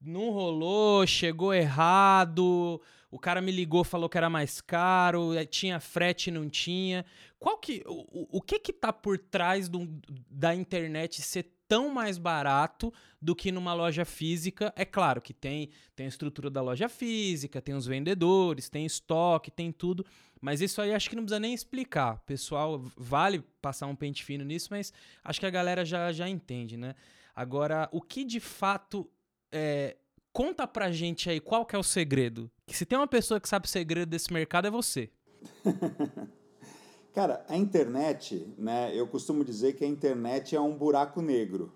[0.00, 2.80] não rolou, chegou errado.
[3.10, 7.04] O cara me ligou, falou que era mais caro, eh, tinha frete, não tinha.
[7.38, 9.88] Qual que o, o que que tá por trás do,
[10.30, 14.72] da internet ser tão mais barato do que numa loja física.
[14.74, 19.50] É claro que tem, tem a estrutura da loja física, tem os vendedores, tem estoque,
[19.50, 20.04] tem tudo.
[20.40, 22.20] Mas isso aí acho que não precisa nem explicar.
[22.20, 26.76] Pessoal, vale passar um pente fino nisso, mas acho que a galera já, já entende,
[26.76, 26.94] né?
[27.36, 29.08] Agora, o que de fato
[29.52, 29.96] é,
[30.32, 32.50] conta pra gente aí qual que é o segredo.
[32.66, 35.10] Que se tem uma pessoa que sabe o segredo desse mercado é você.
[37.14, 38.94] Cara, a internet, né?
[38.94, 41.72] Eu costumo dizer que a internet é um buraco negro,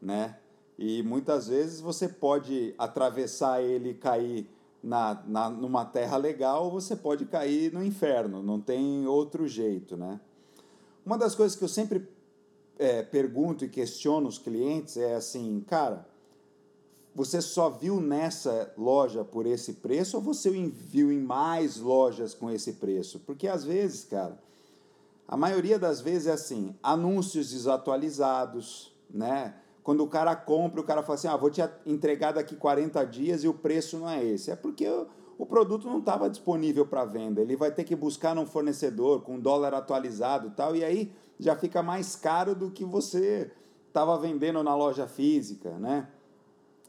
[0.00, 0.38] né?
[0.78, 4.48] E muitas vezes você pode atravessar ele e cair
[4.82, 9.96] na, na, numa terra legal, ou você pode cair no inferno, não tem outro jeito,
[9.96, 10.20] né?
[11.04, 12.08] Uma das coisas que eu sempre
[12.78, 16.07] é, pergunto e questiono os clientes é assim, cara,
[17.18, 22.48] você só viu nessa loja por esse preço ou você viu em mais lojas com
[22.48, 23.18] esse preço?
[23.26, 24.38] Porque às vezes, cara,
[25.26, 29.56] a maioria das vezes é assim, anúncios desatualizados, né?
[29.82, 33.42] Quando o cara compra, o cara fala assim, ah, vou te entregar daqui 40 dias
[33.42, 34.52] e o preço não é esse.
[34.52, 34.88] É porque
[35.36, 37.40] o, produto não estava disponível para venda.
[37.40, 41.82] Ele vai ter que buscar num fornecedor com dólar atualizado tal, e aí já fica
[41.82, 43.50] mais caro do que você
[43.88, 46.06] estava vendendo na loja física, né?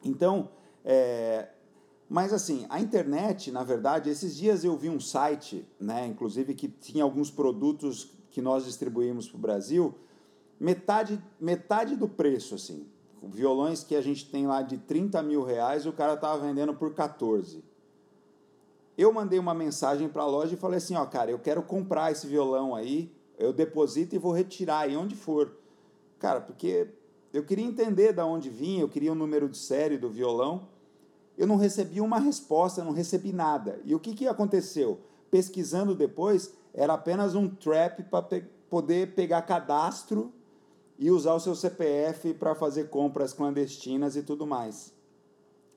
[0.03, 0.49] Então,
[0.83, 1.49] é,
[2.09, 6.67] mas assim, a internet, na verdade, esses dias eu vi um site, né, inclusive que
[6.67, 9.95] tinha alguns produtos que nós distribuímos para o Brasil,
[10.59, 12.87] metade, metade do preço, assim.
[13.21, 16.93] Violões que a gente tem lá de 30 mil reais, o cara estava vendendo por
[16.93, 17.63] 14.
[18.97, 22.11] Eu mandei uma mensagem para a loja e falei assim, ó, cara, eu quero comprar
[22.11, 25.55] esse violão aí, eu deposito e vou retirar aí onde for.
[26.17, 26.89] Cara, porque
[27.31, 30.67] eu queria entender de onde vinha, eu queria o um número de série do violão.
[31.37, 33.79] Eu não recebi uma resposta, não recebi nada.
[33.85, 34.99] E o que, que aconteceu?
[35.29, 40.31] Pesquisando depois, era apenas um trap para pe poder pegar cadastro
[40.97, 44.93] e usar o seu CPF para fazer compras clandestinas e tudo mais.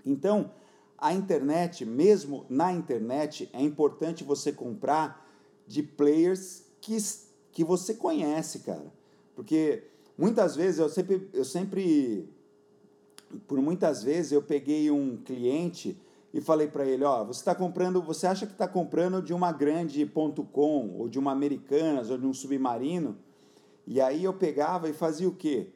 [0.05, 0.51] Então,
[0.99, 5.27] a internet, mesmo na internet, é importante você comprar
[5.67, 6.99] de players que,
[7.51, 8.93] que você conhece, cara.
[9.35, 9.85] Porque
[10.17, 12.29] muitas vezes eu sempre, eu sempre
[13.47, 15.97] por muitas vezes eu peguei um cliente
[16.33, 19.53] e falei para ele, ó, você está comprando, você acha que está comprando de uma
[19.53, 23.19] grande ponto .com ou de uma Americanas ou de um Submarino?
[23.87, 25.69] E aí eu pegava e fazia o quê?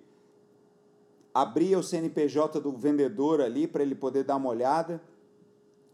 [1.34, 5.02] Abria o CNPJ do vendedor ali para ele poder dar uma olhada.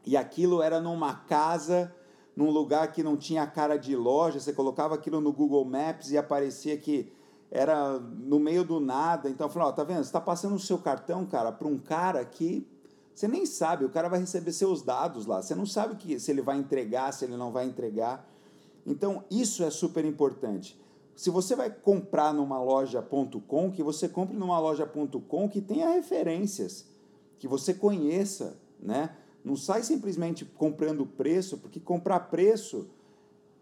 [0.06, 1.92] E aquilo era numa casa,
[2.36, 4.38] num lugar que não tinha cara de loja.
[4.38, 7.10] Você colocava aquilo no Google Maps e aparecia que
[7.52, 9.28] era no meio do nada.
[9.28, 9.98] Então eu falei, ó, tá vendo?
[9.98, 12.66] Você está passando o seu cartão, cara, para um cara que
[13.14, 15.42] você nem sabe, o cara vai receber seus dados lá.
[15.42, 18.26] Você não sabe que, se ele vai entregar, se ele não vai entregar.
[18.86, 20.80] Então, isso é super importante.
[21.14, 26.86] Se você vai comprar numa loja.com, que você compre numa loja.com que tenha referências,
[27.38, 29.14] que você conheça, né?
[29.44, 32.88] Não sai simplesmente comprando preço, porque comprar preço,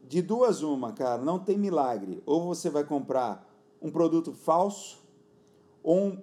[0.09, 2.22] de duas uma, cara, não tem milagre.
[2.24, 3.50] Ou você vai comprar
[3.81, 5.03] um produto falso,
[5.83, 6.23] ou um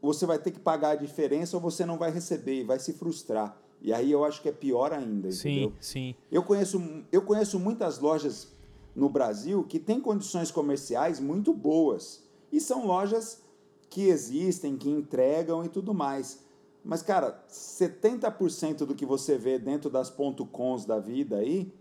[0.00, 2.92] você vai ter que pagar a diferença ou você não vai receber e vai se
[2.92, 3.58] frustrar.
[3.80, 5.70] E aí eu acho que é pior ainda, entendeu?
[5.70, 6.14] Sim, sim.
[6.30, 8.48] Eu conheço, eu conheço muitas lojas
[8.94, 12.22] no Brasil que têm condições comerciais muito boas.
[12.52, 13.42] E são lojas
[13.88, 16.44] que existem, que entregam e tudo mais.
[16.84, 21.72] Mas, cara, 70% do que você vê dentro das ponto .coms da vida aí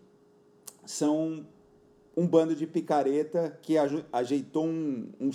[0.86, 1.46] são
[2.16, 3.76] um bando de picareta que
[4.12, 5.32] ajeitou um, um,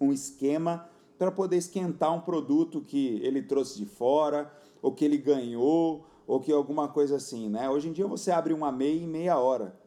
[0.00, 5.18] um esquema para poder esquentar um produto que ele trouxe de fora, ou que ele
[5.18, 7.68] ganhou, ou que alguma coisa assim, né?
[7.68, 9.78] Hoje em dia você abre uma MEI em meia hora.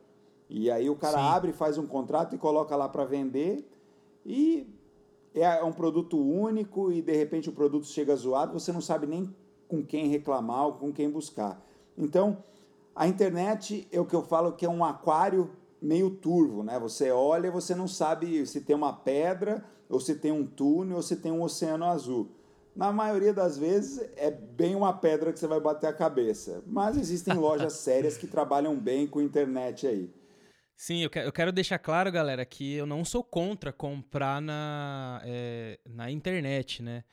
[0.49, 1.23] E aí o cara Sim.
[1.23, 3.67] abre, faz um contrato e coloca lá para vender
[4.25, 4.67] e
[5.33, 9.33] é um produto único e de repente o produto chega zoado, você não sabe nem
[9.67, 11.61] com quem reclamar ou com quem buscar.
[11.97, 12.37] Então,
[12.95, 15.49] a internet é o que eu falo que é um aquário
[15.85, 16.79] meio turvo, né?
[16.79, 20.97] Você olha e você não sabe se tem uma pedra, ou se tem um túnel,
[20.97, 22.31] ou se tem um oceano azul.
[22.75, 26.63] Na maioria das vezes é bem uma pedra que você vai bater a cabeça.
[26.65, 30.09] Mas existem lojas sérias que trabalham bem com internet aí.
[30.75, 36.11] Sim, eu quero deixar claro, galera, que eu não sou contra comprar na, é, na
[36.11, 37.05] internet, né?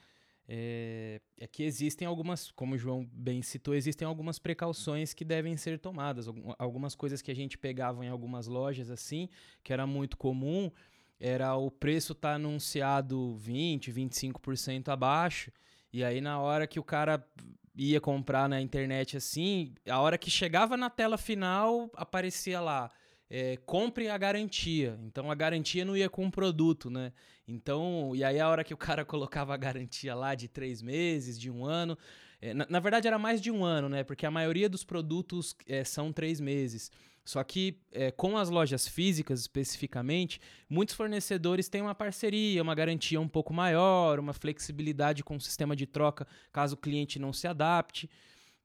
[0.55, 5.57] É, é, que existem algumas, como o João bem citou, existem algumas precauções que devem
[5.57, 6.27] ser tomadas.
[6.59, 9.31] Algumas coisas que a gente pegava em algumas lojas assim,
[9.65, 10.71] que era muito comum,
[11.19, 15.51] era o preço tá anunciado 20, 25% abaixo,
[15.91, 17.27] e aí na hora que o cara
[17.75, 22.91] ia comprar na internet assim, a hora que chegava na tela final, aparecia lá
[23.35, 25.01] é, compre a garantia.
[25.07, 27.15] Então a garantia não ia com o produto, né?
[27.49, 31.41] Então, e aí a hora que o cara colocava a garantia lá de três meses,
[31.41, 31.97] de um ano.
[32.43, 34.05] É, na, na, verdade era mais de um ano, né?
[34.05, 36.93] Porque a maioria dos produtos é, são três meses.
[37.25, 43.19] Só que é, com as lojas físicas especificamente, muitos fornecedores têm uma parceria, uma garantia
[43.19, 47.47] um pouco maior, uma flexibilidade com o sistema de troca caso o cliente não se
[47.47, 48.11] adapte.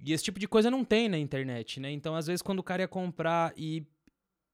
[0.04, 1.90] E esse tipo de coisa não tem na internet, né?
[1.90, 3.86] Então, às vezes, quando o cara ia comprar e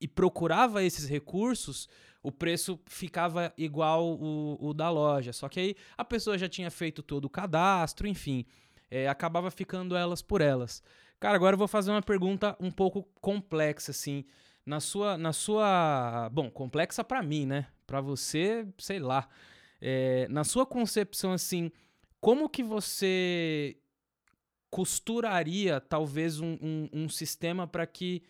[0.03, 1.87] e procurava esses recursos,
[2.21, 5.31] o preço ficava igual o, o, da loja.
[5.31, 8.45] Só que aí a pessoa já tinha feito todo o cadastro, enfim,
[8.91, 10.83] é, acabava ficando elas por elas.
[11.21, 14.25] Cara, agora eu vou fazer uma pergunta um pouco complexa, assim.
[14.65, 17.67] Na sua, na sua, bom, complexa para mim, né?
[17.87, 19.29] Para você, sei lá.
[19.79, 21.71] É, na sua concepção, assim,
[22.19, 23.77] como que você
[24.69, 28.21] costuraria talvez um, um, um sistema para que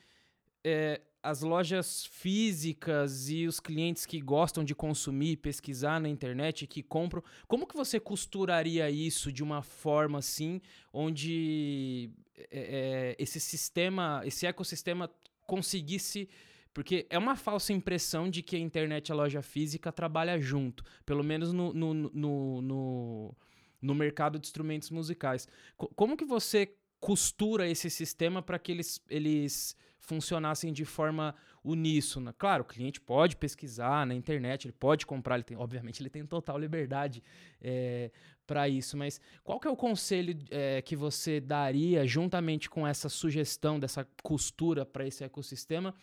[0.64, 6.84] é, as lojas físicas e os clientes que gostam de consumir, pesquisar na internet, que
[6.84, 10.62] compram, como que você costuraria isso de uma forma assim,
[10.92, 12.12] onde
[12.52, 15.10] é, é, esse sistema, esse ecossistema
[15.48, 16.28] conseguisse
[16.74, 20.84] porque é uma falsa impressão de que a internet e a loja física trabalha junto,
[21.06, 23.36] pelo menos no, no, no, no,
[23.80, 25.48] no mercado de instrumentos musicais.
[25.78, 32.32] como que você costura esse sistema para que eles, eles funcionassem de forma uníssona.
[32.32, 36.26] Claro, o cliente pode pesquisar na internet, ele pode comprar, ele tem, obviamente ele tem
[36.26, 37.22] total liberdade
[37.62, 38.10] é,
[38.48, 43.10] para isso, mas qual que é o conselho é, que você daria juntamente com essa
[43.10, 45.94] sugestão dessa costura para esse ecossistema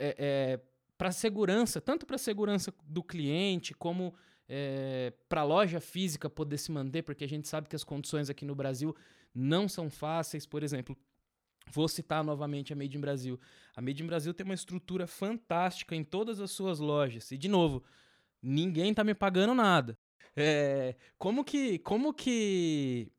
[0.00, 0.60] é, é
[0.98, 4.12] para segurança, tanto para segurança do cliente como
[5.26, 8.44] para a loja física poder se manter, porque a gente sabe que as condições aqui
[8.44, 8.94] no Brasil
[9.34, 10.96] não são fáceis, por exemplo.
[11.72, 13.40] Vou citar novamente a Made in Brasil.
[13.74, 17.30] A Made in Brasil tem uma estrutura fantástica em todas as suas lojas.
[17.30, 17.82] E, de novo,
[18.42, 19.98] ninguém está me pagando nada.
[20.36, 21.78] É, como que.
[21.78, 23.10] Como que.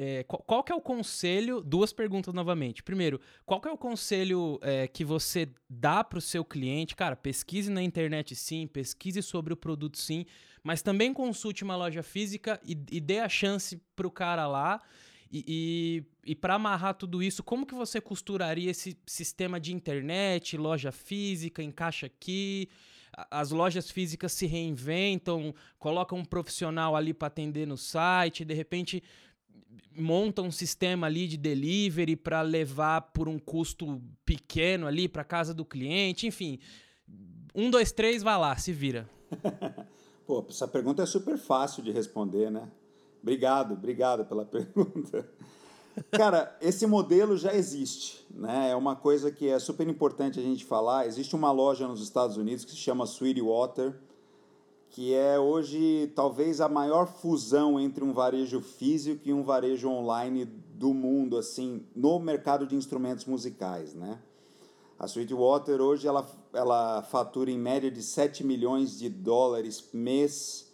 [0.00, 1.60] É, qual, qual, que é o conselho?
[1.60, 2.84] Duas perguntas novamente.
[2.84, 6.94] Primeiro, qual que é o conselho é, que você dá para o seu cliente?
[6.94, 10.24] Cara, pesquise na internet sim, pesquise sobre o produto sim,
[10.62, 14.80] mas também consulte uma loja física e, e dê a chance para o cara lá.
[15.30, 20.56] E, e, e para amarrar tudo isso, como que você costuraria esse sistema de internet,
[20.56, 22.68] loja física, encaixa aqui?
[23.30, 29.02] As lojas físicas se reinventam, colocam um profissional ali para atender no site, de repente
[29.94, 35.52] montam um sistema ali de delivery para levar por um custo pequeno ali para casa
[35.52, 36.58] do cliente, enfim.
[37.54, 39.08] Um, dois, três, vai lá, se vira.
[40.26, 42.70] Pô, essa pergunta é super fácil de responder, né?
[43.22, 45.28] Obrigado, obrigado pela pergunta.
[46.10, 48.70] Cara, esse modelo já existe, né?
[48.70, 51.06] É uma coisa que é super importante a gente falar.
[51.06, 53.98] Existe uma loja nos Estados Unidos que se chama Sweetwater,
[54.90, 60.44] que é hoje talvez a maior fusão entre um varejo físico e um varejo online
[60.44, 64.18] do mundo, assim, no mercado de instrumentos musicais, né?
[64.98, 70.67] A Sweetwater hoje ela, ela fatura em média de 7 milhões de dólares mês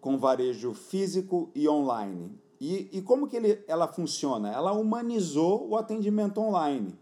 [0.00, 2.30] com varejo físico e online.
[2.60, 4.52] E, e como que ele, ela funciona?
[4.52, 6.98] Ela humanizou o atendimento online.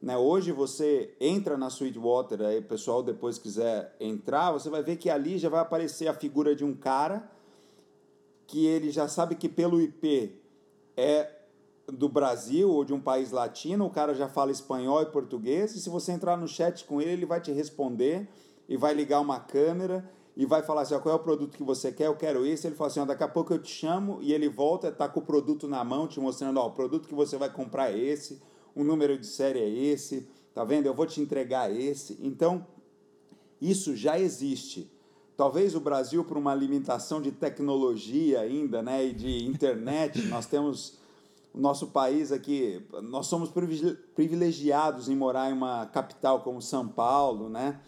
[0.00, 0.16] Né?
[0.16, 5.08] Hoje você entra na Sweetwater, aí o pessoal depois quiser entrar, você vai ver que
[5.08, 7.30] ali já vai aparecer a figura de um cara
[8.46, 10.34] que ele já sabe que pelo IP
[10.96, 11.30] é
[11.86, 15.80] do Brasil ou de um país latino, o cara já fala espanhol e português, e
[15.80, 18.28] se você entrar no chat com ele, ele vai te responder
[18.68, 21.92] e vai ligar uma câmera e vai falar assim, qual é o produto que você
[21.92, 24.48] quer, eu quero esse, ele fala assim, daqui a pouco eu te chamo, e ele
[24.48, 27.52] volta, tá com o produto na mão, te mostrando, ó, o produto que você vai
[27.52, 28.40] comprar é esse,
[28.74, 30.86] o número de série é esse, tá vendo?
[30.86, 32.18] Eu vou te entregar esse.
[32.22, 32.66] Então,
[33.60, 34.90] isso já existe.
[35.36, 40.98] Talvez o Brasil, por uma limitação de tecnologia ainda, né, e de internet, nós temos
[41.52, 43.50] o nosso país aqui, nós somos
[44.14, 47.78] privilegiados em morar em uma capital como São Paulo, né?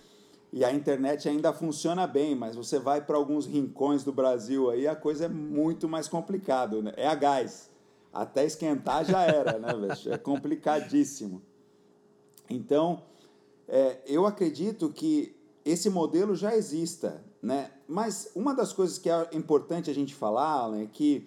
[0.55, 4.86] E a internet ainda funciona bem, mas você vai para alguns rincões do Brasil aí,
[4.86, 6.92] a coisa é muito mais complicada, né?
[6.96, 7.68] É a gás.
[8.12, 10.14] Até esquentar já era, né, velho?
[10.14, 11.42] É complicadíssimo.
[12.48, 13.02] Então,
[13.66, 15.34] é, eu acredito que
[15.64, 17.72] esse modelo já exista, né?
[17.88, 21.26] Mas uma das coisas que é importante a gente falar, Alan, é que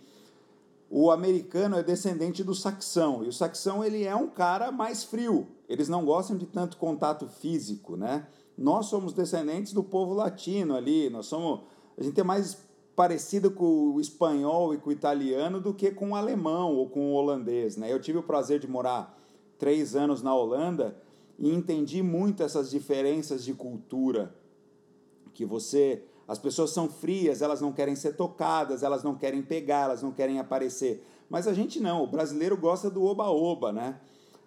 [0.90, 5.50] o americano é descendente do saxão, e o saxão ele é um cara mais frio.
[5.68, 8.26] Eles não gostam de tanto contato físico, né?
[8.58, 11.62] Nós somos descendentes do povo latino ali, nós somos
[11.98, 12.58] a gente é mais
[12.96, 17.12] parecido com o espanhol e com o italiano do que com o alemão ou com
[17.12, 17.92] o holandês, né?
[17.92, 19.18] Eu tive o prazer de morar
[19.60, 20.98] três anos na Holanda
[21.38, 24.36] e entendi muito essas diferenças de cultura
[25.34, 29.86] que você as pessoas são frias, elas não querem ser tocadas, elas não querem pegar,
[29.86, 31.06] elas não querem aparecer.
[31.30, 33.98] Mas a gente não, o brasileiro gosta do oba-oba, né?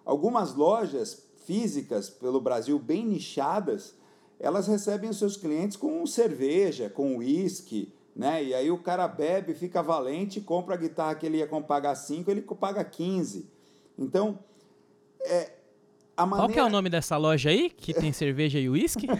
[0.04, 3.94] Algumas lojas físicas pelo Brasil bem nichadas,
[4.40, 8.42] elas recebem os seus clientes com cerveja, com uísque, né?
[8.42, 12.30] E aí o cara bebe, fica valente, compra a guitarra que ele ia pagar 5,
[12.30, 13.48] ele paga 15.
[13.98, 14.38] Então,
[15.20, 15.52] é,
[16.16, 16.48] a maneira...
[16.48, 19.06] Qual que é o nome dessa loja aí, que tem cerveja e uísque?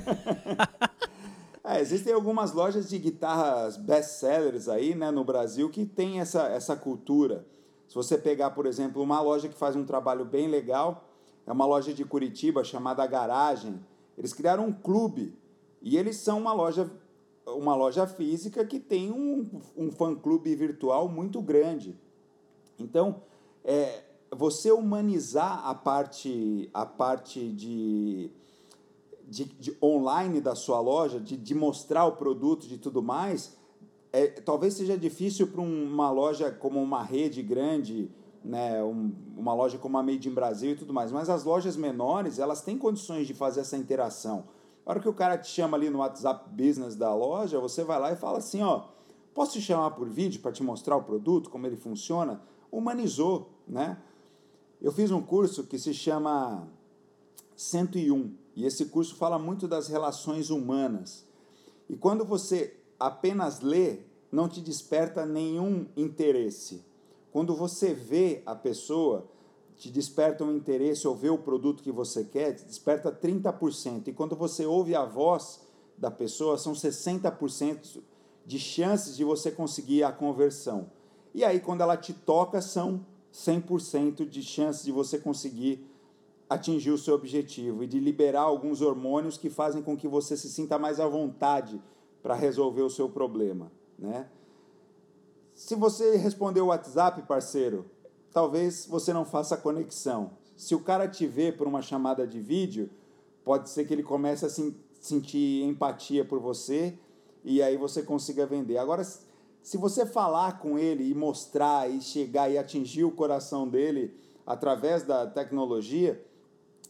[1.62, 6.75] É, existem algumas lojas de guitarras best-sellers aí, né, no Brasil que tem essa, essa
[6.75, 7.47] cultura.
[7.87, 11.05] Se você pegar, por exemplo, uma loja que faz um trabalho bem legal,
[11.47, 13.79] é uma loja de Curitiba chamada Garagem.
[14.16, 15.34] Eles criaram um clube
[15.80, 16.90] e eles são uma loja,
[17.46, 21.96] uma loja física que tem um, um fã-clube virtual muito grande.
[22.78, 23.22] Então,
[23.64, 28.30] é, você humanizar a parte, a parte de
[29.30, 33.56] de, de online da sua loja, de, de mostrar o produto, de tudo mais,
[34.12, 38.11] é, talvez seja difícil para uma loja como uma rede grande,
[38.45, 41.76] né, um, uma loja como a Made in Brasil e tudo mais, mas as lojas
[41.76, 44.45] menores, elas têm condições de fazer essa interação.
[44.84, 48.01] Na hora que o cara te chama ali no WhatsApp Business da loja, você vai
[48.01, 48.84] lá e fala assim, ó,
[49.34, 52.41] posso te chamar por vídeo para te mostrar o produto, como ele funciona?
[52.72, 53.99] Humanizou, né?
[54.80, 56.66] Eu fiz um curso que se chama
[57.55, 61.26] 101, e esse curso fala muito das relações humanas.
[61.88, 64.01] E quando você apenas lê,
[64.32, 66.84] não te desperta nenhum interesse.
[67.33, 69.28] Quando você vê a pessoa,
[69.76, 74.09] te desperta um interesse ou vê o produto que você quer, te desperta 30%.
[74.09, 75.61] E quando você ouve a voz
[75.97, 78.03] da pessoa, são 60%
[78.45, 80.91] de chances de você conseguir a conversão.
[81.33, 85.87] E aí, quando ela te toca, são 100% de chances de você conseguir
[86.49, 90.51] atingir o seu objetivo e de liberar alguns hormônios que fazem com que você se
[90.51, 91.81] sinta mais à vontade
[92.22, 94.28] para resolver o seu problema, né?
[95.61, 97.84] Se você responder o WhatsApp, parceiro,
[98.32, 100.30] talvez você não faça a conexão.
[100.56, 102.88] Se o cara te vê por uma chamada de vídeo,
[103.44, 106.98] pode ser que ele comece a sentir empatia por você
[107.44, 108.78] e aí você consiga vender.
[108.78, 114.18] Agora, se você falar com ele e mostrar e chegar e atingir o coração dele
[114.46, 116.24] através da tecnologia,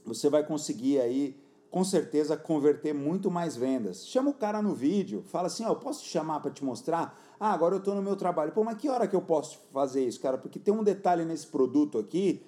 [0.07, 1.37] você vai conseguir aí,
[1.73, 4.07] com certeza, converter muito mais vendas.
[4.07, 7.30] Chama o cara no vídeo, fala assim, ó, oh, posso te chamar para te mostrar?
[7.41, 8.53] Ah, agora eu estou no meu trabalho.
[8.53, 10.37] Pô, mas que hora que eu posso fazer isso, cara?
[10.37, 12.45] Porque tem um detalhe nesse produto aqui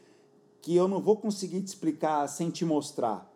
[0.61, 3.33] que eu não vou conseguir te explicar sem te mostrar.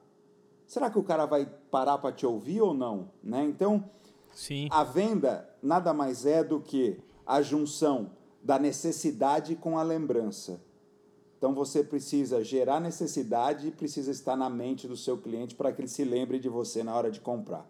[0.67, 3.11] Será que o cara vai parar para te ouvir ou não?
[3.23, 3.43] Né?
[3.45, 3.89] Então,
[4.33, 4.69] Sim.
[4.71, 8.11] a venda nada mais é do que a junção
[8.43, 10.61] da necessidade com a lembrança.
[11.39, 15.81] Então você precisa gerar necessidade e precisa estar na mente do seu cliente para que
[15.81, 17.67] ele se lembre de você na hora de comprar.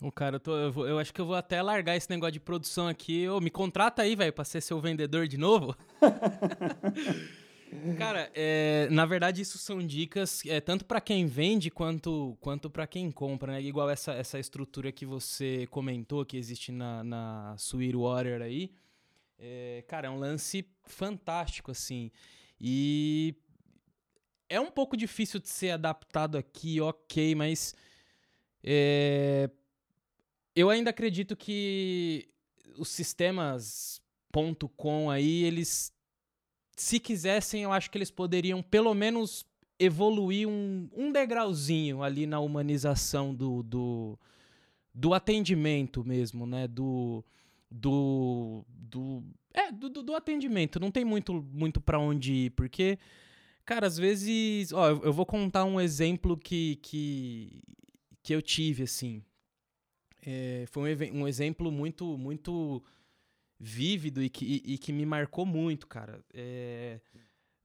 [0.00, 2.32] O cara, eu, tô, eu, vou, eu, acho que eu vou até largar esse negócio
[2.32, 3.28] de produção aqui.
[3.28, 5.76] Ô, me contrata aí, velho, para ser seu vendedor de novo.
[7.98, 12.86] cara, é, na verdade isso são dicas é, tanto para quem vende quanto, quanto para
[12.86, 13.62] quem compra, né?
[13.62, 18.70] Igual essa, essa estrutura que você comentou que existe na, na Sweetwater aí.
[19.36, 22.12] É, cara, é um lance fantástico, assim.
[22.60, 23.34] E
[24.48, 27.74] é um pouco difícil de ser adaptado aqui, ok, mas
[28.62, 29.50] é,
[30.58, 32.28] eu ainda acredito que
[32.76, 34.02] os sistemas
[34.76, 35.92] .com aí, eles
[36.76, 39.46] se quisessem, eu acho que eles poderiam pelo menos
[39.78, 44.18] evoluir um, um degrauzinho ali na humanização do, do,
[44.92, 46.66] do atendimento mesmo, né?
[46.66, 47.24] Do,
[47.70, 49.22] do, do
[49.54, 50.80] é, do, do atendimento.
[50.80, 52.98] Não tem muito, muito para onde ir, porque,
[53.64, 54.72] cara, às vezes.
[54.72, 57.62] Ó, eu, eu vou contar um exemplo que, que,
[58.22, 59.22] que eu tive, assim.
[60.24, 62.82] É, foi um, um exemplo muito, muito
[63.58, 66.24] vívido e que, e, e que me marcou muito, cara.
[66.32, 67.00] É,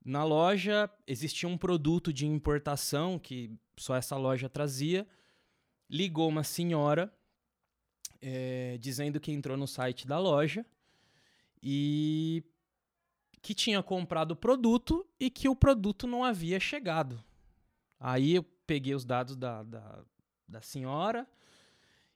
[0.04, 5.08] na loja existia um produto de importação que só essa loja trazia.
[5.90, 7.14] Ligou uma senhora
[8.22, 10.66] é, dizendo que entrou no site da loja
[11.62, 12.44] e
[13.42, 17.24] que tinha comprado o produto e que o produto não havia chegado.
[18.00, 20.04] Aí eu peguei os dados da, da,
[20.48, 21.28] da senhora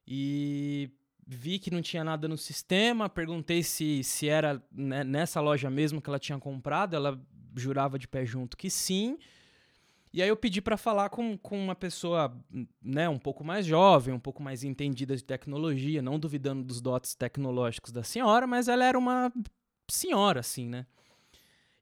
[0.08, 0.90] e
[1.28, 6.02] vi que não tinha nada no sistema, perguntei se, se era né, nessa loja mesmo
[6.02, 7.22] que ela tinha comprado, ela
[7.56, 9.18] jurava de pé junto que sim.
[10.14, 12.36] E aí eu pedi para falar com, com uma pessoa
[12.82, 17.14] né, um pouco mais jovem, um pouco mais entendida de tecnologia, não duvidando dos dotes
[17.14, 19.32] tecnológicos da senhora, mas ela era uma
[19.90, 20.86] senhora, assim, né?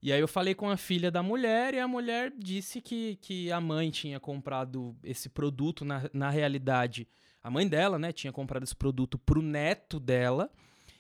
[0.02, 3.52] E aí eu falei com a filha da mulher e a mulher disse que, que
[3.52, 7.08] a mãe tinha comprado esse produto, na, na realidade,
[7.46, 10.52] a mãe dela, né, tinha comprado esse produto pro neto dela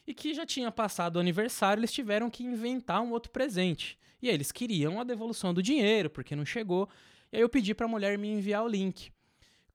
[0.05, 3.97] e que já tinha passado o aniversário, eles tiveram que inventar um outro presente.
[4.21, 6.87] E aí eles queriam a devolução do dinheiro, porque não chegou.
[7.31, 9.11] E aí eu pedi para a mulher me enviar o link.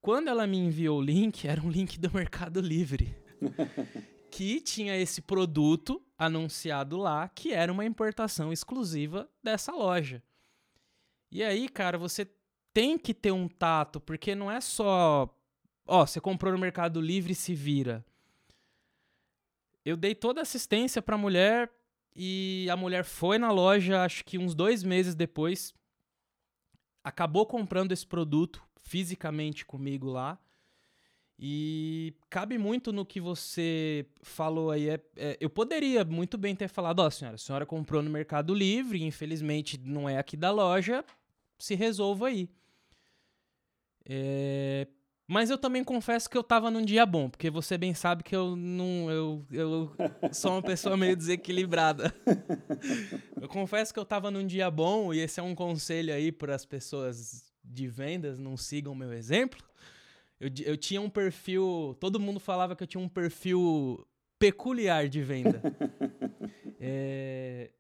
[0.01, 3.17] Quando ela me enviou o link, era um link do Mercado Livre.
[4.31, 10.23] que tinha esse produto anunciado lá, que era uma importação exclusiva dessa loja.
[11.33, 12.31] E aí, cara, você
[12.73, 15.37] tem que ter um tato, porque não é só,
[15.91, 18.05] ó, você comprou no Mercado Livre se vira.
[19.85, 21.71] Eu dei toda a assistência para a mulher
[22.15, 25.75] e a mulher foi na loja, acho que uns dois meses depois,
[27.03, 30.39] acabou comprando esse produto fisicamente comigo lá.
[31.43, 34.91] E cabe muito no que você falou aí.
[34.91, 38.11] É, é, eu poderia muito bem ter falado: Ó, oh, senhora, a senhora comprou no
[38.11, 41.03] Mercado Livre, infelizmente não é aqui da loja,
[41.59, 42.51] se resolva aí.
[44.05, 44.87] É,
[45.31, 48.35] mas eu também confesso que eu tava num dia bom, porque você bem sabe que
[48.35, 49.09] eu não.
[49.09, 49.93] Eu, eu
[50.33, 52.13] sou uma pessoa meio desequilibrada.
[53.41, 56.53] eu confesso que eu tava num dia bom, e esse é um conselho aí para
[56.53, 59.63] as pessoas de vendas, não sigam meu exemplo.
[60.41, 61.97] Eu, eu tinha um perfil.
[62.01, 64.05] Todo mundo falava que eu tinha um perfil
[64.37, 65.63] peculiar de venda.
[66.81, 67.71] é,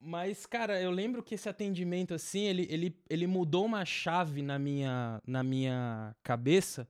[0.00, 4.58] mas, cara, eu lembro que esse atendimento, assim, ele, ele, ele mudou uma chave na
[4.58, 6.88] minha, na minha cabeça.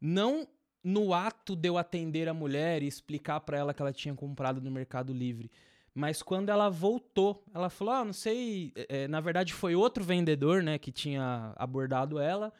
[0.00, 0.48] Não
[0.82, 4.60] no ato de eu atender a mulher e explicar para ela que ela tinha comprado
[4.60, 5.50] no Mercado Livre.
[5.94, 8.72] Mas quando ela voltou, ela falou: Ah, não sei.
[8.88, 12.52] É, na verdade, foi outro vendedor, né, que tinha abordado ela.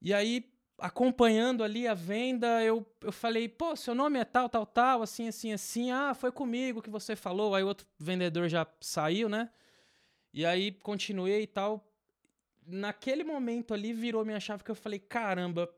[0.00, 4.66] E aí, acompanhando ali a venda, eu, eu falei, pô, seu nome é tal, tal,
[4.66, 5.90] tal, assim, assim, assim.
[5.90, 7.54] Ah, foi comigo que você falou.
[7.54, 9.50] Aí o outro vendedor já saiu, né?
[10.32, 11.86] E aí continuei e tal.
[12.66, 15.68] Naquele momento ali virou minha chave que eu falei, caramba,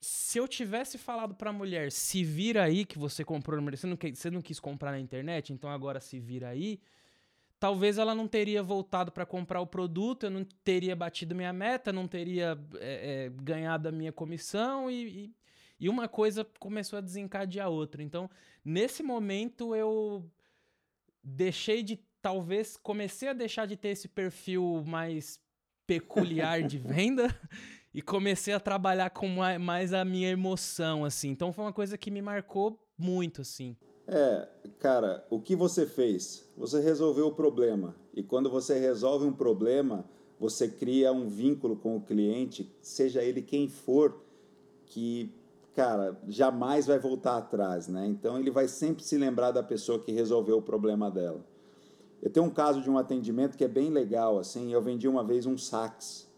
[0.00, 3.98] se eu tivesse falado pra mulher, se vira aí que você comprou no mercado, não,
[4.14, 6.80] você não quis comprar na internet, então agora se vira aí
[7.60, 11.92] talvez ela não teria voltado para comprar o produto, eu não teria batido minha meta,
[11.92, 15.34] não teria é, é, ganhado a minha comissão e, e,
[15.80, 18.02] e, uma coisa começou a desencadear a outra.
[18.02, 18.30] Então,
[18.64, 20.24] nesse momento, eu
[21.22, 25.38] deixei de, talvez, comecei a deixar de ter esse perfil mais
[25.86, 27.28] peculiar de venda
[27.92, 29.28] e comecei a trabalhar com
[29.60, 31.28] mais a minha emoção, assim.
[31.28, 33.76] Então, foi uma coisa que me marcou muito, assim.
[34.12, 34.48] É,
[34.80, 36.44] cara, o que você fez?
[36.56, 37.94] Você resolveu o problema.
[38.12, 40.04] E quando você resolve um problema,
[40.38, 44.20] você cria um vínculo com o cliente, seja ele quem for,
[44.86, 45.32] que,
[45.76, 48.04] cara, jamais vai voltar atrás, né?
[48.08, 51.46] Então ele vai sempre se lembrar da pessoa que resolveu o problema dela.
[52.20, 55.22] Eu tenho um caso de um atendimento que é bem legal, assim, eu vendi uma
[55.22, 56.28] vez um sax,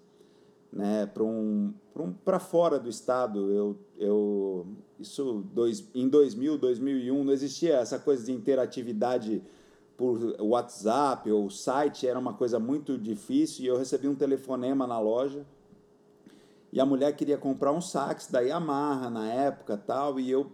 [0.73, 3.53] né, para um, um, fora do estado.
[3.53, 4.67] Eu, eu
[4.99, 9.43] isso dois, em 2000, 2001 não existia essa coisa de interatividade
[9.97, 14.99] por WhatsApp ou site, era uma coisa muito difícil e eu recebi um telefonema na
[14.99, 15.45] loja
[16.73, 20.51] e a mulher queria comprar um sax da Yamaha na época tal e eu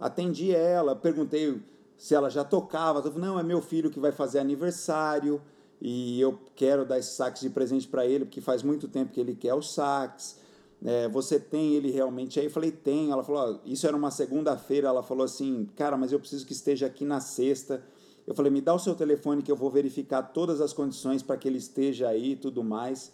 [0.00, 1.60] atendi ela, perguntei
[1.96, 5.40] se ela já tocava, ela falou, não, é meu filho que vai fazer aniversário
[5.80, 9.20] e eu quero dar esse sax de presente para ele porque faz muito tempo que
[9.20, 10.38] ele quer o sax
[10.84, 12.38] é, você tem ele realmente?
[12.38, 13.10] Aí eu falei, tem.
[13.10, 14.88] Ela falou, ó, isso era uma segunda-feira.
[14.88, 17.84] Ela falou assim, cara, mas eu preciso que esteja aqui na sexta.
[18.26, 21.36] Eu falei, me dá o seu telefone que eu vou verificar todas as condições para
[21.36, 23.12] que ele esteja aí e tudo mais.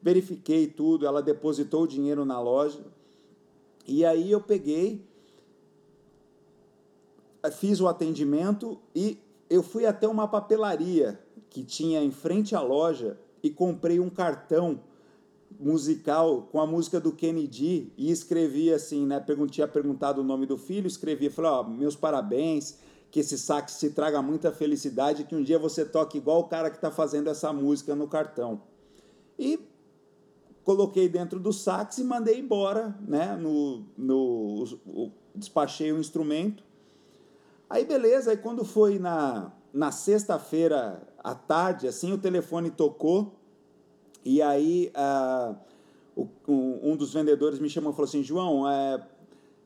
[0.00, 2.80] Verifiquei tudo, ela depositou o dinheiro na loja.
[3.86, 5.04] E aí eu peguei,
[7.58, 9.18] fiz o atendimento e
[9.50, 11.20] eu fui até uma papelaria
[11.52, 14.80] que tinha em frente à loja e comprei um cartão
[15.60, 19.22] musical com a música do Kennedy e escrevi assim, né?
[19.50, 22.78] Tinha perguntado o nome do filho, escrevi, falei, ó, meus parabéns,
[23.10, 26.70] que esse sax te traga muita felicidade, que um dia você toque igual o cara
[26.70, 28.62] que está fazendo essa música no cartão.
[29.38, 29.60] E
[30.64, 33.36] coloquei dentro do sax e mandei embora, né?
[33.36, 34.64] No, no,
[35.34, 36.64] despachei o instrumento.
[37.68, 43.34] Aí beleza, aí quando foi na, na sexta-feira à tarde, assim, o telefone tocou
[44.24, 45.56] e aí uh,
[46.46, 49.02] um, dos vendedores me chamou e falou assim, João, é,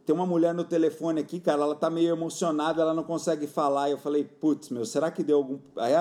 [0.05, 3.91] tem uma mulher no telefone aqui, cara, ela tá meio emocionada, ela não consegue falar.
[3.91, 5.59] Eu falei, putz, meu, será que deu algum.
[5.77, 5.93] Aí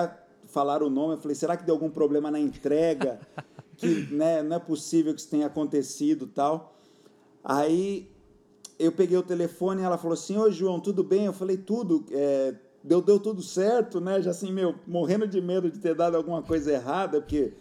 [0.46, 3.20] falaram o nome, eu falei, será que deu algum problema na entrega?
[3.76, 6.74] que né, não é possível que isso tenha acontecido tal.
[7.44, 8.10] Aí
[8.78, 11.26] eu peguei o telefone e ela falou assim, ô João, tudo bem?
[11.26, 12.54] Eu falei, tudo, é,
[12.86, 14.22] deu, deu tudo certo, né?
[14.22, 17.52] Já assim, meu, morrendo de medo de ter dado alguma coisa errada, porque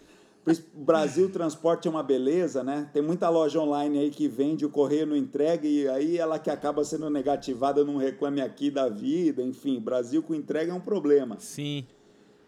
[0.76, 2.88] o Brasil transporte é uma beleza, né?
[2.94, 6.52] Tem muita loja online aí que vende, o correio não entrega e aí ela que
[6.52, 11.38] acaba sendo negativada num reclame aqui da vida, enfim, Brasil com entrega é um problema.
[11.40, 11.86] Sim.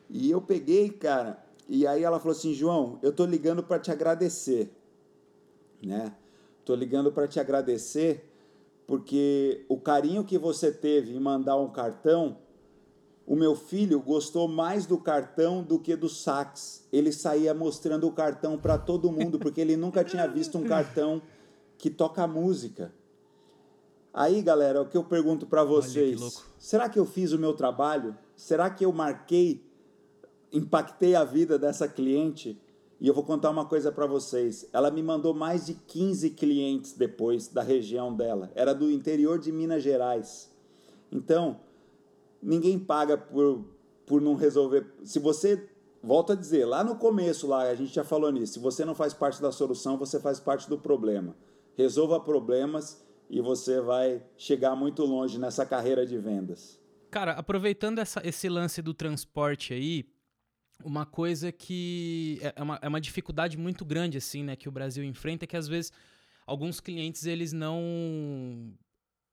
[0.10, 3.92] E eu peguei, cara, e aí ela falou assim, João, eu tô ligando para te
[3.92, 4.72] agradecer,
[5.84, 6.14] né?
[6.64, 8.30] Tô ligando para te agradecer
[8.86, 12.38] porque o carinho que você teve em mandar um cartão
[13.28, 16.88] o meu filho gostou mais do cartão do que do sax.
[16.94, 21.22] Ele saía mostrando o cartão para todo mundo, porque ele nunca tinha visto um cartão
[21.78, 22.94] que toca música.
[24.14, 27.54] Aí, galera, o que eu pergunto para vocês: que será que eu fiz o meu
[27.54, 28.18] trabalho?
[28.34, 29.62] Será que eu marquei,
[30.54, 32.58] impactei a vida dessa cliente?
[33.00, 34.66] E eu vou contar uma coisa para vocês.
[34.72, 38.50] Ela me mandou mais de 15 clientes depois da região dela.
[38.56, 40.50] Era do interior de Minas Gerais.
[41.12, 41.60] Então,
[42.42, 43.66] ninguém paga por,
[44.06, 44.86] por não resolver.
[45.04, 45.70] Se você,
[46.02, 48.96] volta a dizer, lá no começo, lá a gente já falou nisso, se você não
[48.96, 51.36] faz parte da solução, você faz parte do problema.
[51.76, 56.80] Resolva problemas e você vai chegar muito longe nessa carreira de vendas.
[57.12, 60.06] Cara, aproveitando essa, esse lance do transporte aí,
[60.84, 64.72] uma coisa que é, é uma, é uma dificuldade muito grande assim, né, que o
[64.72, 65.92] Brasil enfrenta é que às vezes
[66.46, 68.74] alguns clientes eles não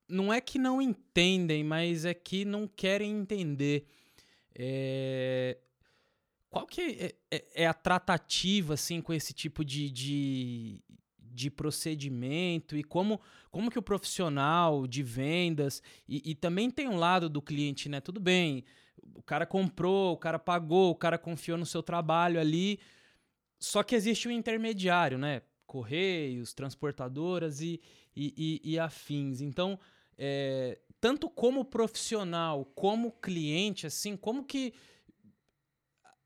[0.09, 3.87] não é que não entendem, mas é que não querem entender.
[4.55, 5.59] É...
[6.51, 10.81] Qual que é, é, é, a tratativa, assim, com esse tipo de, de,
[11.19, 16.97] de procedimento e como, como que o profissional de vendas e, e também tem um
[16.97, 18.01] lado do cliente, né?
[18.01, 18.65] Tudo bem,
[19.17, 22.79] o cara comprou, o cara pagou, o cara confiou no seu trabalho ali,
[23.59, 25.43] só que existe um intermediário, né?
[25.67, 27.81] Correios, transportadoras e,
[28.15, 29.41] e, e, e afins.
[29.41, 29.77] Então,
[30.19, 34.73] é, tanto como profissional, como cliente, assim, como que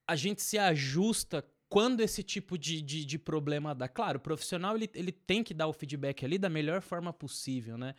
[0.06, 3.88] a gente se ajusta quando esse tipo de, de, de, problema dá?
[3.88, 7.76] Claro, o profissional ele, ele tem que dar o feedback ali da melhor forma possível,
[7.76, 7.94] né?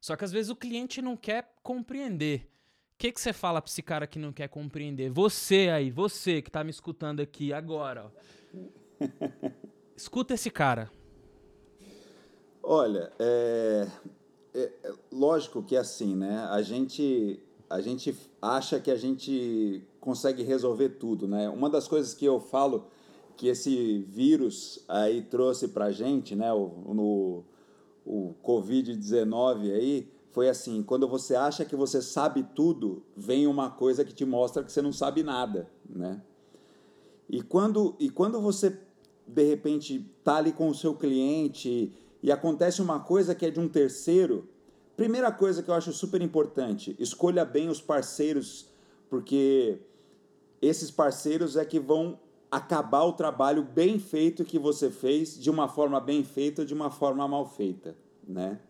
[0.00, 2.48] Só que às vezes o cliente não quer compreender.
[2.94, 5.10] O que, que você fala para esse cara que não quer compreender?
[5.10, 8.10] Você aí, você que tá me escutando aqui agora, ó.
[9.96, 10.90] Escuta esse cara.
[12.62, 13.86] Olha, é,
[14.54, 16.46] é, é, lógico que é assim, né?
[16.50, 21.48] A gente, a gente acha que a gente consegue resolver tudo, né?
[21.48, 22.86] Uma das coisas que eu falo
[23.36, 26.52] que esse vírus aí trouxe pra gente, né?
[26.52, 27.44] O, no,
[28.04, 34.04] o Covid-19 aí, foi assim, quando você acha que você sabe tudo, vem uma coisa
[34.04, 36.20] que te mostra que você não sabe nada, né?
[37.28, 38.76] E quando, e quando você,
[39.26, 41.92] de repente, tá ali com o seu cliente
[42.22, 44.48] e acontece uma coisa que é de um terceiro,
[44.96, 48.68] primeira coisa que eu acho super importante, escolha bem os parceiros,
[49.08, 49.80] porque
[50.60, 52.18] esses parceiros é que vão
[52.50, 56.74] acabar o trabalho bem feito que você fez, de uma forma bem feita ou de
[56.74, 57.96] uma forma mal feita,
[58.26, 58.60] né?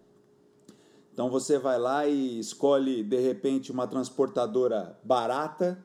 [1.12, 5.84] Então você vai lá e escolhe de repente uma transportadora barata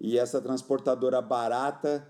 [0.00, 2.08] e essa transportadora barata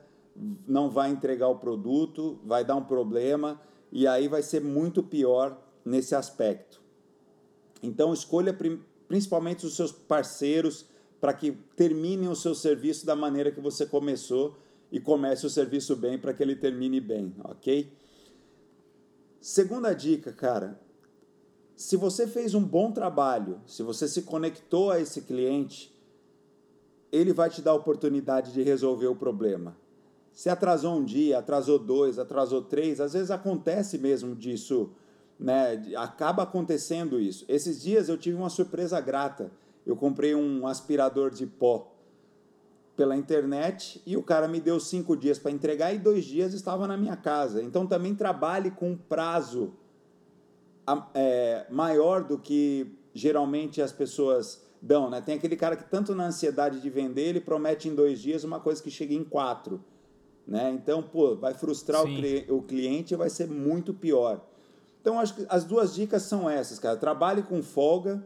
[0.67, 3.61] não vai entregar o produto, vai dar um problema
[3.93, 6.81] e aí vai ser muito pior nesse aspecto.
[7.83, 8.57] Então, escolha
[9.07, 10.87] principalmente os seus parceiros
[11.21, 14.57] para que terminem o seu serviço da maneira que você começou
[14.91, 17.93] e comece o serviço bem para que ele termine bem, ok?
[19.41, 20.81] Segunda dica, cara.
[21.77, 25.93] Se você fez um bom trabalho, se você se conectou a esse cliente,
[27.11, 29.77] ele vai te dar a oportunidade de resolver o problema.
[30.33, 34.91] Se atrasou um dia, atrasou dois, atrasou três, às vezes acontece mesmo disso,
[35.39, 35.83] né?
[35.97, 37.45] Acaba acontecendo isso.
[37.49, 39.51] Esses dias eu tive uma surpresa grata.
[39.85, 41.93] Eu comprei um aspirador de pó
[42.97, 46.87] pela internet e o cara me deu cinco dias para entregar e dois dias estava
[46.87, 47.63] na minha casa.
[47.63, 49.73] Então também trabalhe com um prazo
[51.15, 55.21] é, maior do que geralmente as pessoas dão, né?
[55.21, 58.59] Tem aquele cara que tanto na ansiedade de vender, ele promete em dois dias uma
[58.59, 59.83] coisa que chega em quatro,
[60.47, 60.71] né?
[60.73, 64.45] Então, pô, vai frustrar o, o cliente e vai ser muito pior.
[65.01, 66.97] Então, acho que as duas dicas são essas, cara.
[66.97, 68.23] Trabalhe com folga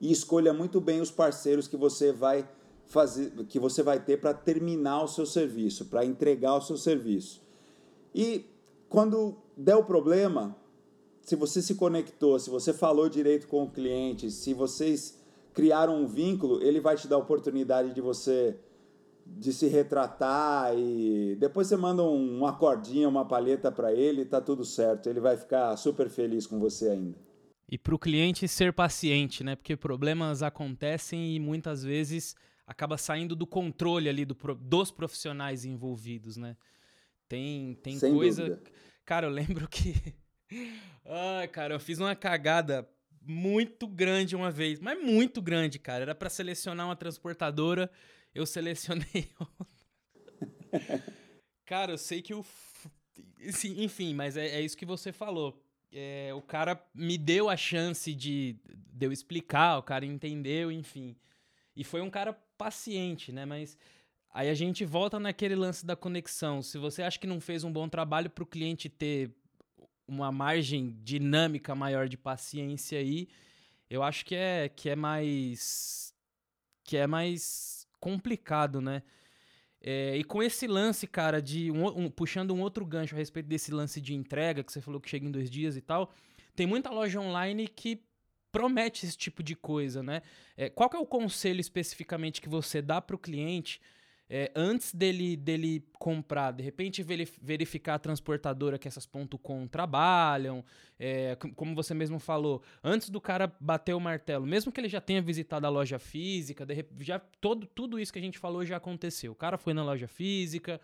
[0.00, 2.48] e escolha muito bem os parceiros que você vai
[2.86, 7.42] fazer, que você vai ter para terminar o seu serviço, para entregar o seu serviço.
[8.14, 8.44] E
[8.88, 10.56] quando der o problema,
[11.22, 15.18] se você se conectou, se você falou direito com o cliente, se vocês
[15.52, 18.56] criaram um vínculo, ele vai te dar a oportunidade de você
[19.26, 24.40] de se retratar e depois você manda um, uma cordinha, uma palheta para ele, tá
[24.40, 25.08] tudo certo.
[25.08, 27.18] Ele vai ficar super feliz com você ainda.
[27.68, 29.56] E para o cliente ser paciente, né?
[29.56, 36.36] Porque problemas acontecem e muitas vezes acaba saindo do controle ali do, dos profissionais envolvidos,
[36.36, 36.56] né?
[37.28, 38.44] Tem, tem Sem coisa.
[38.44, 38.70] Dúvida.
[39.04, 39.94] Cara, eu lembro que.
[41.04, 42.88] Ai, cara, eu fiz uma cagada
[43.20, 46.02] muito grande uma vez, mas muito grande, cara.
[46.02, 47.90] Era para selecionar uma transportadora
[48.36, 49.30] eu selecionei
[51.64, 52.44] cara, eu sei que o.
[53.76, 55.62] Enfim, mas é, é isso que você falou.
[55.90, 58.56] É, o cara me deu a chance de,
[58.92, 61.16] de eu explicar, o cara entendeu, enfim.
[61.74, 63.46] E foi um cara paciente, né?
[63.46, 63.78] Mas
[64.34, 66.60] aí a gente volta naquele lance da conexão.
[66.60, 69.30] Se você acha que não fez um bom trabalho para o cliente ter
[70.06, 73.28] uma margem dinâmica maior de paciência aí,
[73.88, 76.14] eu acho que é que é mais
[76.84, 79.02] que é mais complicado, né?
[79.80, 83.46] É, e com esse lance, cara, de um, um, puxando um outro gancho a respeito
[83.46, 86.12] desse lance de entrega que você falou que chega em dois dias e tal,
[86.54, 88.02] tem muita loja online que
[88.50, 90.22] promete esse tipo de coisa, né?
[90.56, 93.80] É, qual é o conselho especificamente que você dá para o cliente
[94.28, 97.02] é, antes dele, dele comprar, de repente
[97.40, 99.06] verificar a transportadora que essas
[99.42, 100.64] .com trabalham,
[100.98, 105.00] é, como você mesmo falou, antes do cara bater o martelo, mesmo que ele já
[105.00, 108.76] tenha visitado a loja física, de, já todo, tudo isso que a gente falou já
[108.76, 109.32] aconteceu.
[109.32, 110.80] O cara foi na loja física,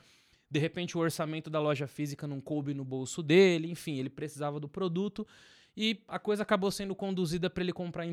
[0.49, 4.61] de repente o orçamento da loja física não coube no bolso dele, enfim, ele precisava
[4.61, 5.27] do produto
[5.77, 8.07] e a coisa acabou sendo conduzida para ele comprar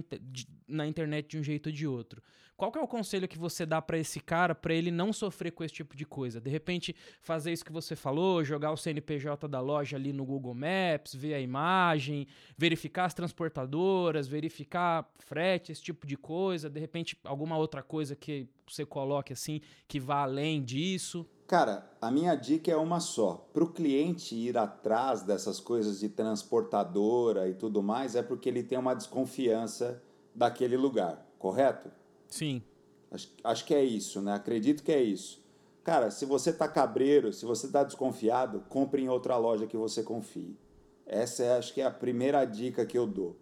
[0.68, 2.22] na internet de um jeito ou de outro.
[2.60, 5.64] Qual é o conselho que você dá para esse cara para ele não sofrer com
[5.64, 6.42] esse tipo de coisa?
[6.42, 10.54] De repente, fazer isso que você falou, jogar o CNPJ da loja ali no Google
[10.54, 16.70] Maps, ver a imagem, verificar as transportadoras, verificar frete, esse tipo de coisa.
[16.70, 21.26] De repente, alguma outra coisa que você coloque assim que vá além disso.
[21.50, 23.44] Cara, a minha dica é uma só.
[23.52, 28.62] Para o cliente ir atrás dessas coisas de transportadora e tudo mais, é porque ele
[28.62, 30.00] tem uma desconfiança
[30.36, 31.90] daquele lugar, correto?
[32.28, 32.62] Sim.
[33.10, 34.34] Acho, acho que é isso, né?
[34.34, 35.44] Acredito que é isso.
[35.84, 40.04] Cara, se você tá cabreiro, se você tá desconfiado, compre em outra loja que você
[40.04, 40.56] confie.
[41.04, 43.36] Essa é, acho que é a primeira dica que eu dou.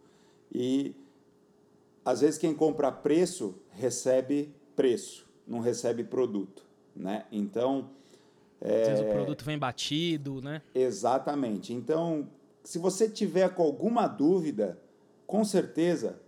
[0.50, 0.96] E
[2.06, 6.67] às vezes quem compra preço recebe preço, não recebe produto,
[6.98, 7.26] né?
[7.32, 7.90] Então,
[8.62, 8.82] é...
[8.82, 10.62] Às vezes o produto vem batido, né?
[10.74, 11.74] Exatamente.
[11.74, 12.28] Então,
[12.64, 14.80] se você tiver com alguma dúvida,
[15.26, 16.20] com certeza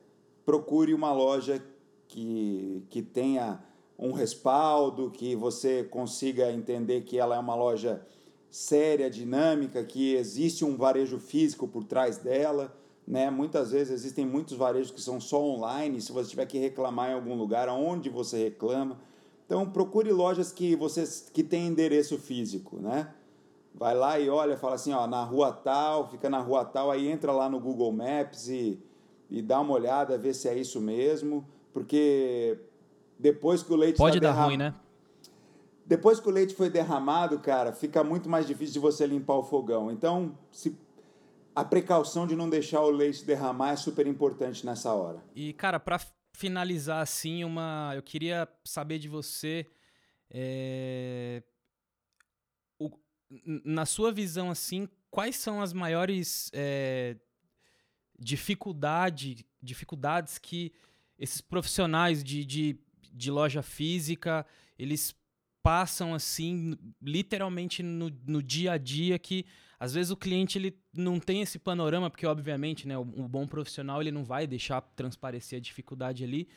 [0.45, 1.63] procure uma loja
[2.07, 3.63] que, que tenha
[3.97, 8.01] um respaldo, que você consiga entender que ela é uma loja
[8.49, 12.76] séria, dinâmica, que existe um varejo físico por trás dela.
[13.05, 13.30] Né?
[13.30, 16.01] Muitas vezes existem muitos varejos que são só online.
[16.01, 18.99] Se você tiver que reclamar em algum lugar, aonde você reclama,
[19.50, 23.12] então procure lojas que você que tem endereço físico, né?
[23.74, 27.08] Vai lá e olha, fala assim, ó, na rua tal, fica na rua tal, aí
[27.08, 28.80] entra lá no Google Maps e,
[29.28, 31.43] e dá uma olhada, vê se é isso mesmo,
[31.74, 32.60] porque
[33.18, 34.45] depois que o leite pode tá dar derram...
[34.50, 34.76] ruim, né?
[35.84, 39.43] Depois que o leite foi derramado, cara, fica muito mais difícil de você limpar o
[39.43, 39.89] fogão.
[39.89, 40.78] Então, se
[41.56, 45.24] a precaução de não deixar o leite derramar é super importante nessa hora.
[45.36, 46.00] E, cara, para
[46.40, 49.68] finalizar assim, uma, eu queria saber de você
[50.32, 51.44] é,
[52.80, 52.90] o,
[53.66, 57.18] na sua visão assim, quais são as maiores é,
[58.18, 60.72] dificuldade, dificuldades que
[61.18, 62.80] esses profissionais de, de,
[63.12, 64.46] de loja física
[64.78, 65.14] eles
[65.62, 69.46] passam assim literalmente no, no dia a dia que
[69.80, 74.01] às vezes o cliente ele não tem esse panorama, porque obviamente né, o, bom profissional
[74.01, 76.49] ele não vai deixar transparecer a dificuldade ali.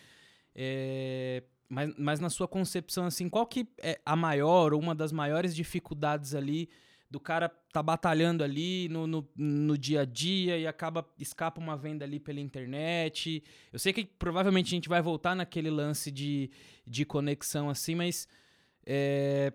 [0.54, 5.12] É, mas, mas na sua concepção, assim, qual que é a maior ou uma das
[5.12, 6.68] maiores dificuldades ali
[7.08, 11.76] do cara tá batalhando ali no, no, no, dia a dia e acaba escapa uma
[11.76, 13.44] venda ali pela internet.
[13.70, 16.50] Eu sei que provavelmente a gente vai voltar naquele lance de,
[16.86, 18.26] de conexão assim, mas
[18.86, 19.52] é,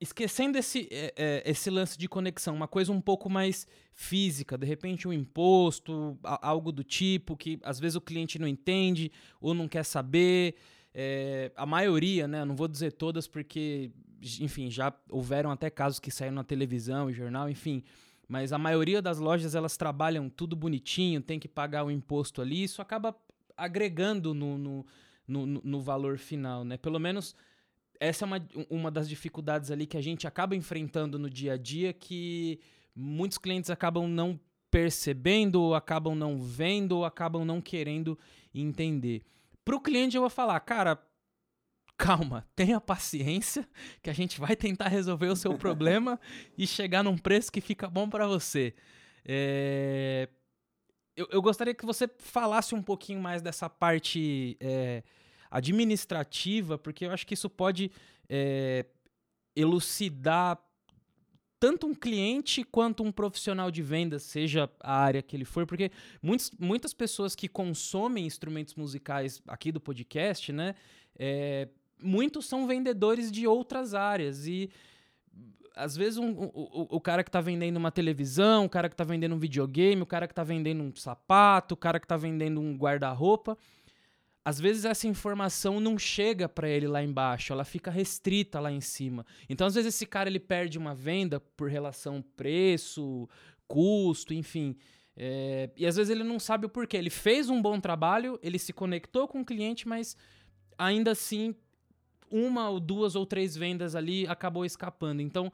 [0.00, 4.66] esquecendo esse, é, é, esse lance de conexão, uma coisa um pouco mais física, de
[4.66, 9.68] repente um imposto, algo do tipo, que às vezes o cliente não entende ou não
[9.68, 10.54] quer saber.
[10.94, 12.44] É, a maioria, né?
[12.44, 13.90] Não vou dizer todas, porque,
[14.40, 17.84] enfim, já houveram até casos que saíram na televisão e jornal, enfim.
[18.28, 22.64] Mas a maioria das lojas elas trabalham tudo bonitinho, tem que pagar o imposto ali,
[22.64, 23.16] isso acaba
[23.56, 24.86] agregando no, no,
[25.26, 26.76] no, no valor final, né?
[26.76, 27.34] Pelo menos
[28.00, 31.56] essa é uma, uma das dificuldades ali que a gente acaba enfrentando no dia a
[31.56, 32.60] dia que
[32.94, 34.38] muitos clientes acabam não
[34.70, 38.18] percebendo, ou acabam não vendo, ou acabam não querendo
[38.54, 39.22] entender.
[39.64, 41.00] Para o cliente eu vou falar, cara,
[41.96, 43.68] calma, tenha paciência,
[44.02, 46.20] que a gente vai tentar resolver o seu problema
[46.56, 48.74] e chegar num preço que fica bom para você.
[49.24, 50.28] É...
[51.16, 55.02] Eu, eu, gostaria que você falasse um pouquinho mais dessa parte é,
[55.50, 57.90] administrativa, porque eu acho que isso pode
[58.28, 58.86] é,
[59.54, 60.58] elucidar
[61.60, 65.90] tanto um cliente quanto um profissional de vendas, seja a área que ele for, porque
[66.22, 70.74] muitos, muitas pessoas que consomem instrumentos musicais aqui do podcast, né,
[71.18, 71.68] é,
[72.00, 74.70] muitos são vendedores de outras áreas e
[75.74, 79.04] às vezes um, o, o cara que está vendendo uma televisão, o cara que está
[79.04, 82.60] vendendo um videogame, o cara que está vendendo um sapato, o cara que está vendendo
[82.60, 83.56] um guarda-roupa,
[84.48, 88.80] às vezes essa informação não chega para ele lá embaixo, ela fica restrita lá em
[88.80, 89.26] cima.
[89.46, 93.28] Então, às vezes esse cara ele perde uma venda por relação preço,
[93.66, 94.74] custo, enfim.
[95.14, 96.96] É, e às vezes ele não sabe o porquê.
[96.96, 100.16] Ele fez um bom trabalho, ele se conectou com o cliente, mas
[100.78, 101.54] ainda assim
[102.30, 105.20] uma ou duas ou três vendas ali acabou escapando.
[105.20, 105.52] Então,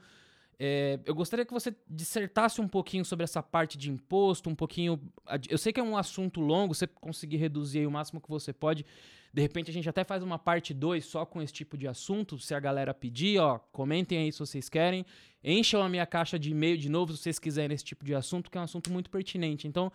[0.58, 5.00] é, eu gostaria que você dissertasse um pouquinho sobre essa parte de imposto, um pouquinho.
[5.48, 8.84] Eu sei que é um assunto longo, você conseguir reduzir o máximo que você pode.
[9.32, 12.38] De repente a gente até faz uma parte 2 só com esse tipo de assunto,
[12.38, 15.04] se a galera pedir, ó, comentem aí se vocês querem.
[15.42, 18.50] Encham a minha caixa de e-mail de novo se vocês quiserem esse tipo de assunto,
[18.50, 19.66] que é um assunto muito pertinente.
[19.66, 19.90] Então,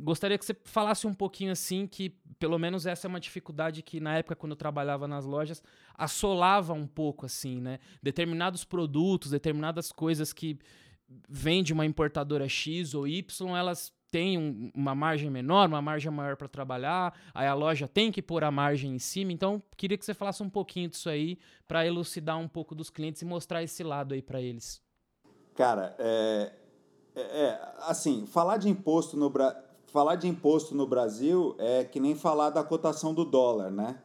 [0.00, 3.98] Gostaria que você falasse um pouquinho assim, que pelo menos essa é uma dificuldade que
[3.98, 5.60] na época quando eu trabalhava nas lojas
[5.94, 7.80] assolava um pouco assim, né?
[8.00, 10.56] Determinados produtos, determinadas coisas que
[11.28, 16.36] vende uma importadora X ou Y, elas têm um, uma margem menor, uma margem maior
[16.36, 19.32] para trabalhar, aí a loja tem que pôr a margem em cima.
[19.32, 23.20] Então, queria que você falasse um pouquinho disso aí para elucidar um pouco dos clientes
[23.20, 24.80] e mostrar esse lado aí para eles.
[25.54, 26.52] Cara, é,
[27.16, 31.98] é, é, assim, falar de imposto no Brasil falar de imposto no Brasil é que
[31.98, 33.98] nem falar da cotação do dólar, né?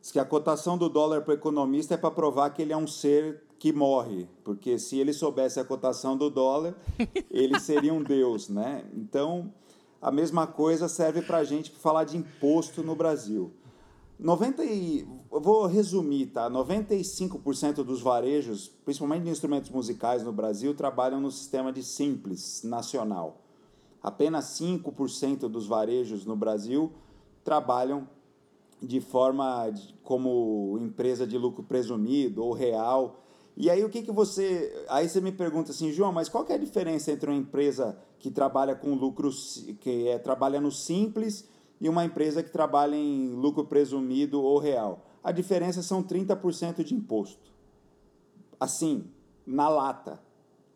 [0.00, 2.76] Diz que a cotação do dólar para o economista é para provar que ele é
[2.76, 6.74] um ser que morre, porque se ele soubesse a cotação do dólar,
[7.30, 8.84] ele seria um deus, né?
[8.92, 9.52] Então,
[10.00, 13.52] a mesma coisa serve para a gente falar de imposto no Brasil.
[14.18, 16.50] 90 e, eu vou resumir, tá?
[16.50, 23.42] 95% dos varejos, principalmente de instrumentos musicais no Brasil, trabalham no sistema de simples nacional.
[24.02, 26.92] Apenas 5% dos varejos no Brasil
[27.44, 28.08] trabalham
[28.82, 33.22] de forma de, como empresa de lucro presumido ou real.
[33.56, 34.84] E aí o que, que você.
[34.88, 38.30] Aí você me pergunta assim, João, mas qual é a diferença entre uma empresa que
[38.30, 39.30] trabalha com lucro,
[39.80, 41.48] que é, trabalha no simples,
[41.80, 45.04] e uma empresa que trabalha em lucro presumido ou real?
[45.22, 47.52] A diferença são 30% de imposto.
[48.58, 49.04] Assim,
[49.46, 50.20] na lata,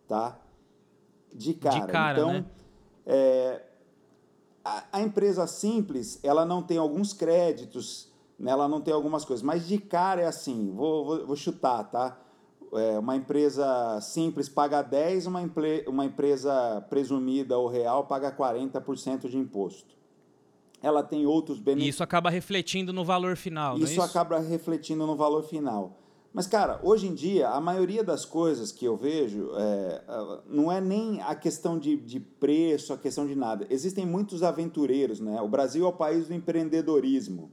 [0.07, 0.39] tá?
[1.35, 1.81] De cara.
[1.81, 2.45] De cara então, né?
[3.07, 3.63] É,
[4.65, 8.51] a, a, empresa simples, ela não tem alguns créditos, né?
[8.51, 12.19] ela não tem algumas coisas, mas de cara é assim, vou, vou, vou chutar, tá?
[12.73, 19.29] É, uma empresa simples paga 10, uma, empre, uma empresa presumida ou real paga 40%
[19.29, 19.95] de imposto.
[20.83, 21.95] Ela tem outros benefícios.
[21.95, 25.97] Isso acaba refletindo no valor final, isso, isso acaba refletindo no valor final.
[26.37, 30.05] Mas, cara, hoje em dia, a maioria das coisas que eu vejo é,
[30.47, 33.67] não é nem a questão de, de preço, a questão de nada.
[33.71, 35.41] Existem muitos aventureiros, né?
[35.41, 37.51] O Brasil é o país do empreendedorismo,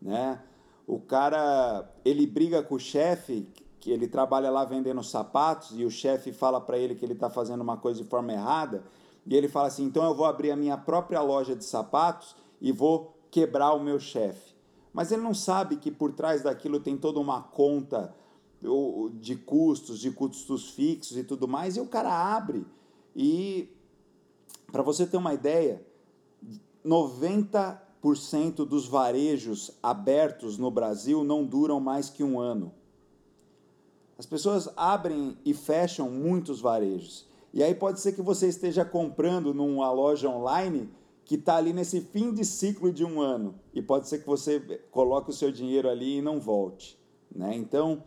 [0.00, 0.40] né?
[0.86, 3.48] O cara, ele briga com o chefe,
[3.80, 7.28] que ele trabalha lá vendendo sapatos, e o chefe fala para ele que ele está
[7.28, 8.84] fazendo uma coisa de forma errada,
[9.26, 12.70] e ele fala assim, então eu vou abrir a minha própria loja de sapatos e
[12.70, 14.54] vou quebrar o meu chefe.
[14.92, 18.19] Mas ele não sabe que por trás daquilo tem toda uma conta
[19.20, 22.66] de custos, de custos fixos e tudo mais, e o cara abre.
[23.14, 23.68] E,
[24.70, 25.84] para você ter uma ideia,
[26.84, 32.72] 90% dos varejos abertos no Brasil não duram mais que um ano.
[34.18, 37.26] As pessoas abrem e fecham muitos varejos.
[37.54, 40.90] E aí pode ser que você esteja comprando numa loja online
[41.24, 43.54] que está ali nesse fim de ciclo de um ano.
[43.72, 46.98] E pode ser que você coloque o seu dinheiro ali e não volte.
[47.34, 47.54] Né?
[47.54, 48.02] Então,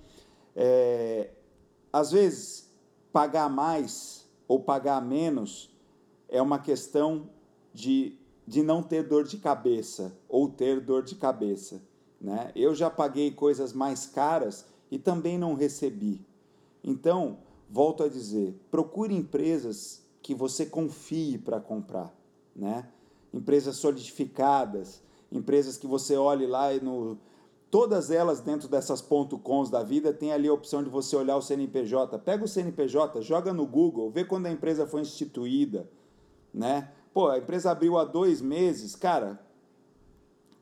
[0.56, 1.32] é,
[1.91, 2.70] às vezes,
[3.12, 5.72] pagar mais ou pagar menos
[6.28, 7.30] é uma questão
[7.74, 11.82] de, de não ter dor de cabeça ou ter dor de cabeça.
[12.20, 12.51] Né?
[12.56, 16.26] Eu já paguei coisas mais caras e também não recebi.
[16.84, 17.38] Então,
[17.70, 22.16] volto a dizer, procure empresas que você confie para comprar.
[22.56, 22.88] Né?
[23.34, 25.01] Empresas solidificadas,
[25.32, 27.18] empresas que você olhe lá no.
[27.74, 31.38] Todas elas dentro dessas ponto .coms da vida tem ali a opção de você olhar
[31.38, 32.20] o CNPJ.
[32.20, 35.90] Pega o CNPJ, joga no Google, vê quando a empresa foi instituída,
[36.54, 36.92] né?
[37.12, 39.40] Pô, a empresa abriu há dois meses, cara,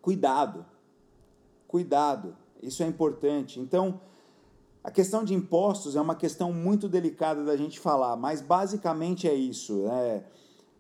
[0.02, 0.66] cuidado,
[1.68, 2.34] cuidado,
[2.64, 3.60] isso é importante.
[3.60, 4.00] Então,
[4.82, 9.34] a questão de impostos é uma questão muito delicada da gente falar, mas basicamente é
[9.34, 10.24] isso, né?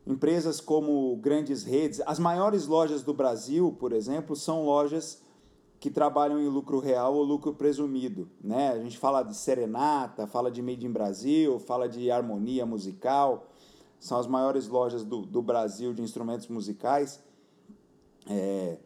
[0.07, 5.29] Empresas como grandes redes, as maiores lojas do Brasil, por exemplo, são lojas
[5.81, 8.29] que trabalham em lucro real ou lucro presumido.
[8.39, 8.69] Né?
[8.69, 13.47] A gente fala de Serenata, fala de Made in Brasil, fala de Harmonia Musical,
[13.99, 17.19] são as maiores lojas do, do Brasil de instrumentos musicais,
[18.29, 18.77] é,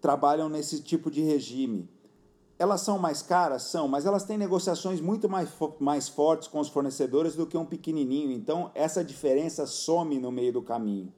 [0.00, 1.88] trabalham nesse tipo de regime.
[2.58, 3.62] Elas são mais caras?
[3.62, 5.48] São, mas elas têm negociações muito mais,
[5.78, 8.32] mais fortes com os fornecedores do que um pequenininho.
[8.32, 11.12] Então, essa diferença some no meio do caminho.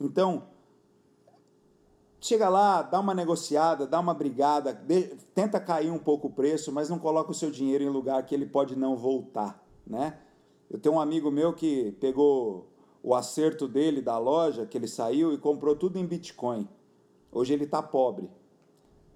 [0.00, 0.42] Então,
[2.20, 6.70] chega lá, dá uma negociada, dá uma brigada, de, tenta cair um pouco o preço,
[6.72, 10.18] mas não coloca o seu dinheiro em lugar que ele pode não voltar, né?
[10.70, 12.68] Eu tenho um amigo meu que pegou
[13.02, 16.68] o acerto dele da loja, que ele saiu e comprou tudo em Bitcoin.
[17.32, 18.30] Hoje ele está pobre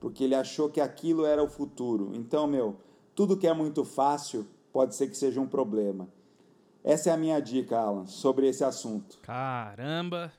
[0.05, 2.11] porque ele achou que aquilo era o futuro.
[2.14, 2.78] Então, meu,
[3.14, 6.07] tudo que é muito fácil pode ser que seja um problema.
[6.84, 9.18] Essa é a minha dica, Alan, sobre esse assunto.
[9.22, 10.30] Caramba.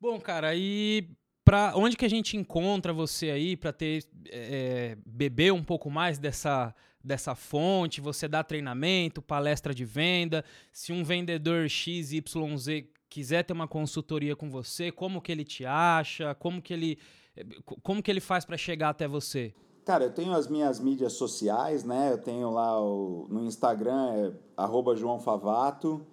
[0.00, 1.08] Bom, cara, aí
[1.46, 6.18] para onde que a gente encontra você aí para ter é, beber um pouco mais
[6.18, 8.00] dessa dessa fonte?
[8.00, 10.44] Você dá treinamento, palestra de venda.
[10.72, 12.24] Se um vendedor XYZ
[13.08, 16.34] quiser ter uma consultoria com você, como que ele te acha?
[16.34, 16.98] Como que ele
[17.80, 19.54] como que ele faz para chegar até você?
[19.84, 22.10] Cara, eu tenho as minhas mídias sociais, né?
[22.10, 26.04] Eu tenho lá o, no Instagram, é arroba João Favato.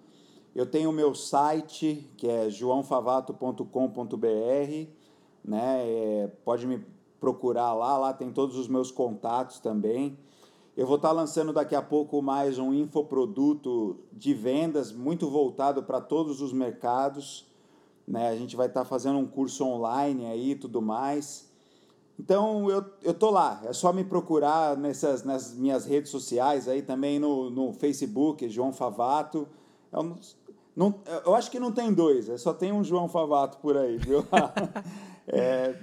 [0.53, 5.02] Eu tenho o meu site, que é joãofavato.com.br,
[5.43, 5.83] né?
[5.85, 6.83] É, pode me
[7.19, 10.17] procurar lá, lá tem todos os meus contatos também.
[10.75, 16.01] Eu vou estar lançando daqui a pouco mais um infoproduto de vendas muito voltado para
[16.01, 17.45] todos os mercados.
[18.07, 18.29] Né?
[18.29, 21.51] A gente vai estar fazendo um curso online aí e tudo mais.
[22.19, 26.81] Então eu, eu tô lá, é só me procurar nessas nas minhas redes sociais aí
[26.81, 29.47] também no, no Facebook, João Favato.
[29.91, 30.15] Eu,
[30.75, 33.97] não, eu acho que não tem dois, é só tem um João Favato por aí,
[33.97, 34.25] viu?
[35.27, 35.75] é,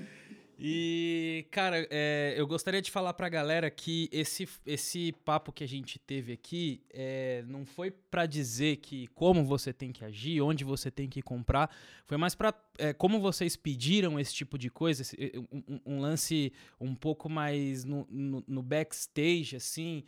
[0.63, 5.67] e, cara, é, eu gostaria de falar pra galera que esse, esse papo que a
[5.67, 10.63] gente teve aqui é, não foi para dizer que como você tem que agir, onde
[10.63, 11.75] você tem que comprar,
[12.05, 15.03] foi mais pra é, como vocês pediram esse tipo de coisa,
[15.51, 20.05] um, um lance um pouco mais no, no, no backstage, assim,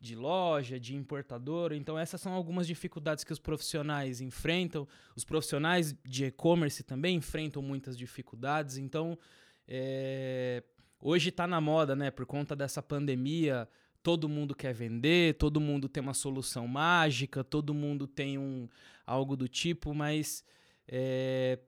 [0.00, 1.72] de loja, de importador.
[1.72, 4.86] Então, essas são algumas dificuldades que os profissionais enfrentam.
[5.14, 8.76] Os profissionais de e-commerce também enfrentam muitas dificuldades.
[8.76, 9.18] Então,
[9.66, 10.62] é,
[11.00, 12.10] hoje está na moda, né?
[12.10, 13.68] Por conta dessa pandemia,
[14.02, 18.68] todo mundo quer vender, todo mundo tem uma solução mágica, todo mundo tem um
[19.04, 20.44] algo do tipo, mas
[20.86, 21.58] é,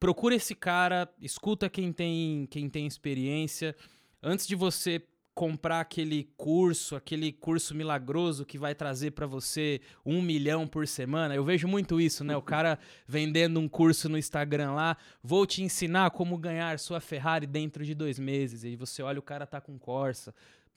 [0.00, 3.76] procura esse cara, escuta quem tem quem tem experiência
[4.22, 5.00] antes de você
[5.38, 11.32] comprar aquele curso, aquele curso milagroso que vai trazer para você um milhão por semana.
[11.32, 12.36] Eu vejo muito isso, né?
[12.36, 17.46] O cara vendendo um curso no Instagram lá, vou te ensinar como ganhar sua Ferrari
[17.46, 18.64] dentro de dois meses.
[18.64, 20.34] E você olha, o cara tá com Corsa.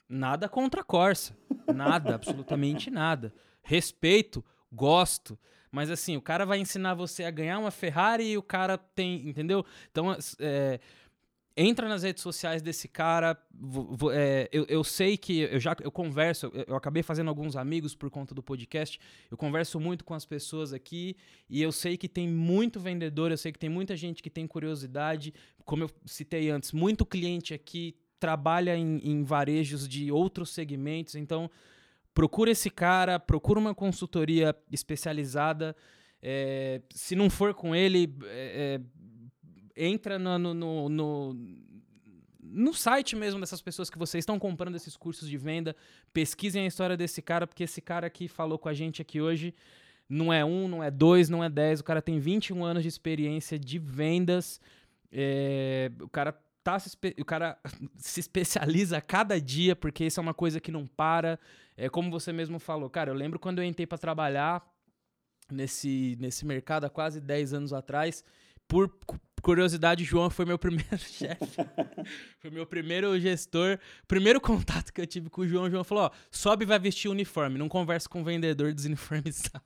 [0.07, 1.35] Nada contra Corsa.
[1.73, 3.33] Nada, absolutamente nada.
[3.63, 5.39] Respeito, gosto.
[5.71, 9.27] Mas assim, o cara vai ensinar você a ganhar uma Ferrari e o cara tem,
[9.27, 9.65] entendeu?
[9.89, 10.79] Então, é,
[11.55, 13.37] entra nas redes sociais desse cara.
[14.13, 17.95] É, eu, eu, sei que eu já eu converso, eu, eu, acabei fazendo alguns amigos
[17.95, 18.99] por conta do podcast.
[19.29, 21.15] Eu converso muito com as pessoas aqui
[21.49, 24.47] e eu sei que tem muito vendedor, eu sei que tem muita gente que tem
[24.47, 25.33] curiosidade.
[25.65, 31.15] Como eu citei antes, muito cliente aqui trabalha em, em varejos de outros segmentos.
[31.15, 31.49] Então,
[32.13, 35.75] procura esse cara, procura uma consultoria especializada.
[36.21, 38.81] É, se não for com ele, é, é
[39.76, 41.35] entra no, no, no,
[42.41, 45.76] no, site mesmo dessas pessoas que vocês estão comprando esses cursos de venda,
[46.14, 49.53] pesquisem a história desse cara, porque esse cara que falou com a gente aqui hoje
[50.10, 52.89] não é um, não é dois, não é dez, o cara tem 21 anos de
[52.89, 54.60] experiência de vendas,
[55.11, 57.57] é, o cara tá se, o cara
[57.98, 61.39] se especializa a cada dia, porque isso é uma coisa que não para.
[61.76, 64.64] É como você mesmo falou, cara, eu lembro quando eu entrei para trabalhar
[65.52, 68.23] nesse, nesse mercado há quase 10 anos atrás,
[68.68, 68.89] por
[69.41, 71.65] curiosidade, João foi meu primeiro chefe.
[72.39, 73.80] foi meu primeiro gestor.
[74.07, 76.80] Primeiro contato que eu tive com o João, o João falou: ó, sobe e vai
[76.80, 79.61] vestir uniforme, não conversa com o vendedor desuniformizado.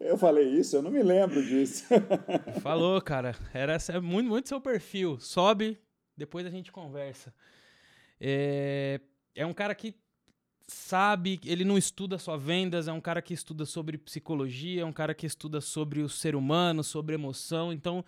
[0.00, 1.84] Eu falei isso, eu não me lembro disso.
[2.60, 3.34] Falou, cara.
[3.54, 5.18] Era é muito, muito seu perfil.
[5.18, 5.78] Sobe,
[6.14, 7.32] depois a gente conversa.
[8.20, 9.00] É,
[9.34, 9.94] é um cara que
[10.66, 14.92] sabe, ele não estuda só vendas, é um cara que estuda sobre psicologia, é um
[14.92, 17.72] cara que estuda sobre o ser humano, sobre emoção.
[17.72, 18.04] Então,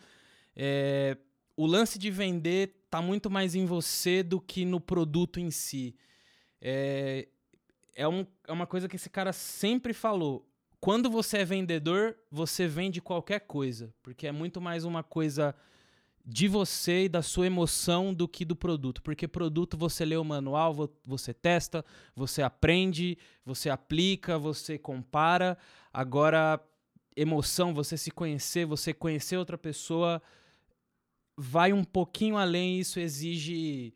[0.56, 1.16] é,
[1.56, 5.94] o lance de vender tá muito mais em você do que no produto em si.
[6.60, 7.28] É,
[7.94, 10.48] é, um, é uma coisa que esse cara sempre falou
[10.80, 15.54] quando você é vendedor, você vende qualquer coisa, porque é muito mais uma coisa
[16.24, 19.02] de você e da sua emoção do que do produto.
[19.02, 20.74] Porque produto você lê o manual,
[21.04, 21.84] você testa,
[22.14, 25.56] você aprende, você aplica, você compara.
[25.92, 26.60] Agora,
[27.16, 30.22] emoção, você se conhecer, você conhecer outra pessoa,
[31.36, 32.78] vai um pouquinho além.
[32.78, 33.94] Isso exige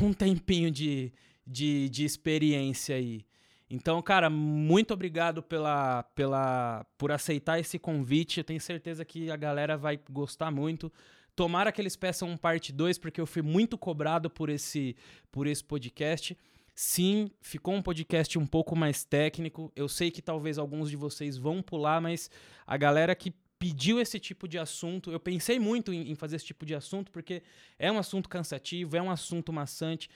[0.00, 1.12] um tempinho de,
[1.46, 3.24] de, de experiência aí.
[3.68, 8.38] Então, cara, muito obrigado pela, pela, por aceitar esse convite.
[8.38, 10.92] Eu tenho certeza que a galera vai gostar muito.
[11.34, 14.94] Tomara que eles peçam um parte 2, porque eu fui muito cobrado por esse,
[15.30, 16.36] por esse podcast.
[16.74, 19.72] Sim, ficou um podcast um pouco mais técnico.
[19.74, 22.30] Eu sei que talvez alguns de vocês vão pular, mas
[22.66, 23.32] a galera que
[23.62, 27.12] pediu esse tipo de assunto, eu pensei muito em, em fazer esse tipo de assunto,
[27.12, 27.42] porque
[27.78, 30.08] é um assunto cansativo, é um assunto maçante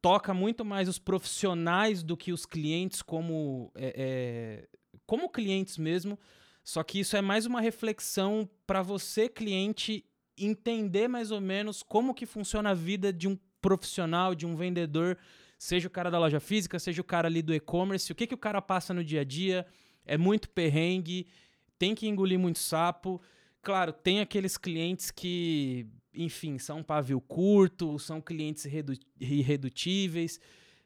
[0.00, 4.68] toca muito mais os profissionais do que os clientes como, é, é,
[5.06, 6.18] como clientes mesmo.
[6.62, 10.04] Só que isso é mais uma reflexão para você, cliente,
[10.36, 15.18] entender mais ou menos como que funciona a vida de um profissional, de um vendedor,
[15.58, 18.34] seja o cara da loja física, seja o cara ali do e-commerce, o que, que
[18.34, 19.66] o cara passa no dia a dia.
[20.04, 21.26] É muito perrengue,
[21.78, 23.20] tem que engolir muito sapo.
[23.62, 25.86] Claro, tem aqueles clientes que
[26.18, 28.66] enfim, são pavio curto, são clientes
[29.20, 30.40] irredutíveis.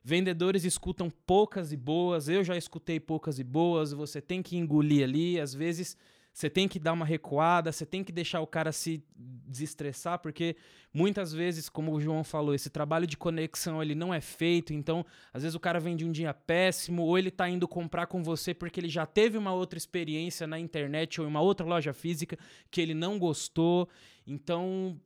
[0.05, 5.05] Vendedores escutam poucas e boas, eu já escutei poucas e boas, você tem que engolir
[5.05, 5.97] ali, às vezes
[6.32, 10.56] você tem que dar uma recuada, você tem que deixar o cara se desestressar, porque
[10.92, 15.04] muitas vezes, como o João falou, esse trabalho de conexão ele não é feito, então
[15.32, 18.22] às vezes o cara vem de um dia péssimo, ou ele está indo comprar com
[18.22, 21.92] você porque ele já teve uma outra experiência na internet ou em uma outra loja
[21.92, 22.38] física
[22.70, 23.88] que ele não gostou.
[24.26, 24.98] Então,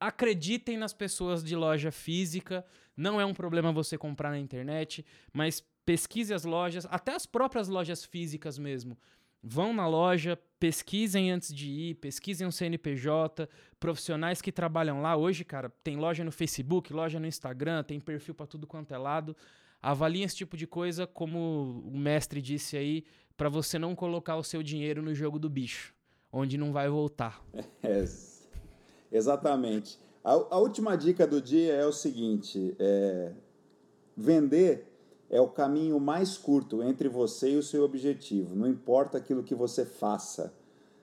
[0.00, 2.64] acreditem nas pessoas de loja física.
[2.96, 7.68] Não é um problema você comprar na internet, mas pesquise as lojas, até as próprias
[7.68, 8.96] lojas físicas mesmo.
[9.42, 13.48] Vão na loja, pesquisem antes de ir, pesquisem o CNPJ,
[13.78, 15.16] profissionais que trabalham lá.
[15.16, 18.98] Hoje, cara, tem loja no Facebook, loja no Instagram, tem perfil para tudo quanto é
[18.98, 19.34] lado.
[19.82, 23.04] Avaliem esse tipo de coisa, como o mestre disse aí,
[23.36, 25.94] para você não colocar o seu dinheiro no jogo do bicho,
[26.30, 27.42] onde não vai voltar.
[27.82, 28.04] É,
[29.10, 29.98] Exatamente.
[30.22, 33.32] A, a, última dica do dia é o seguinte: é,
[34.16, 34.89] vender
[35.30, 38.56] é o caminho mais curto entre você e o seu objetivo.
[38.56, 40.52] Não importa aquilo que você faça.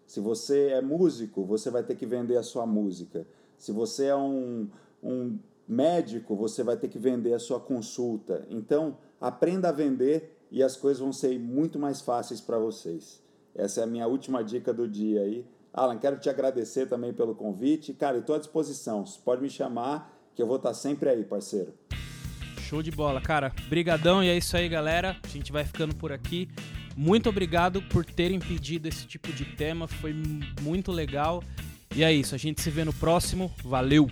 [0.05, 3.25] Se você é músico, você vai ter que vender a sua música.
[3.57, 4.67] Se você é um,
[5.01, 8.45] um médico, você vai ter que vender a sua consulta.
[8.49, 13.21] Então, aprenda a vender e as coisas vão ser muito mais fáceis para vocês.
[13.55, 15.45] Essa é a minha última dica do dia aí.
[15.73, 17.93] Alan, quero te agradecer também pelo convite.
[17.93, 19.05] Cara, estou à disposição.
[19.05, 21.73] Você pode me chamar que eu vou estar sempre aí, parceiro.
[22.67, 23.53] Show de bola, cara.
[23.69, 25.15] Brigadão e é isso aí, galera.
[25.23, 26.49] A gente vai ficando por aqui.
[26.97, 30.13] Muito obrigado por terem pedido esse tipo de tema, foi
[30.61, 31.41] muito legal.
[31.95, 33.49] E é isso, a gente se vê no próximo.
[33.63, 34.11] Valeu!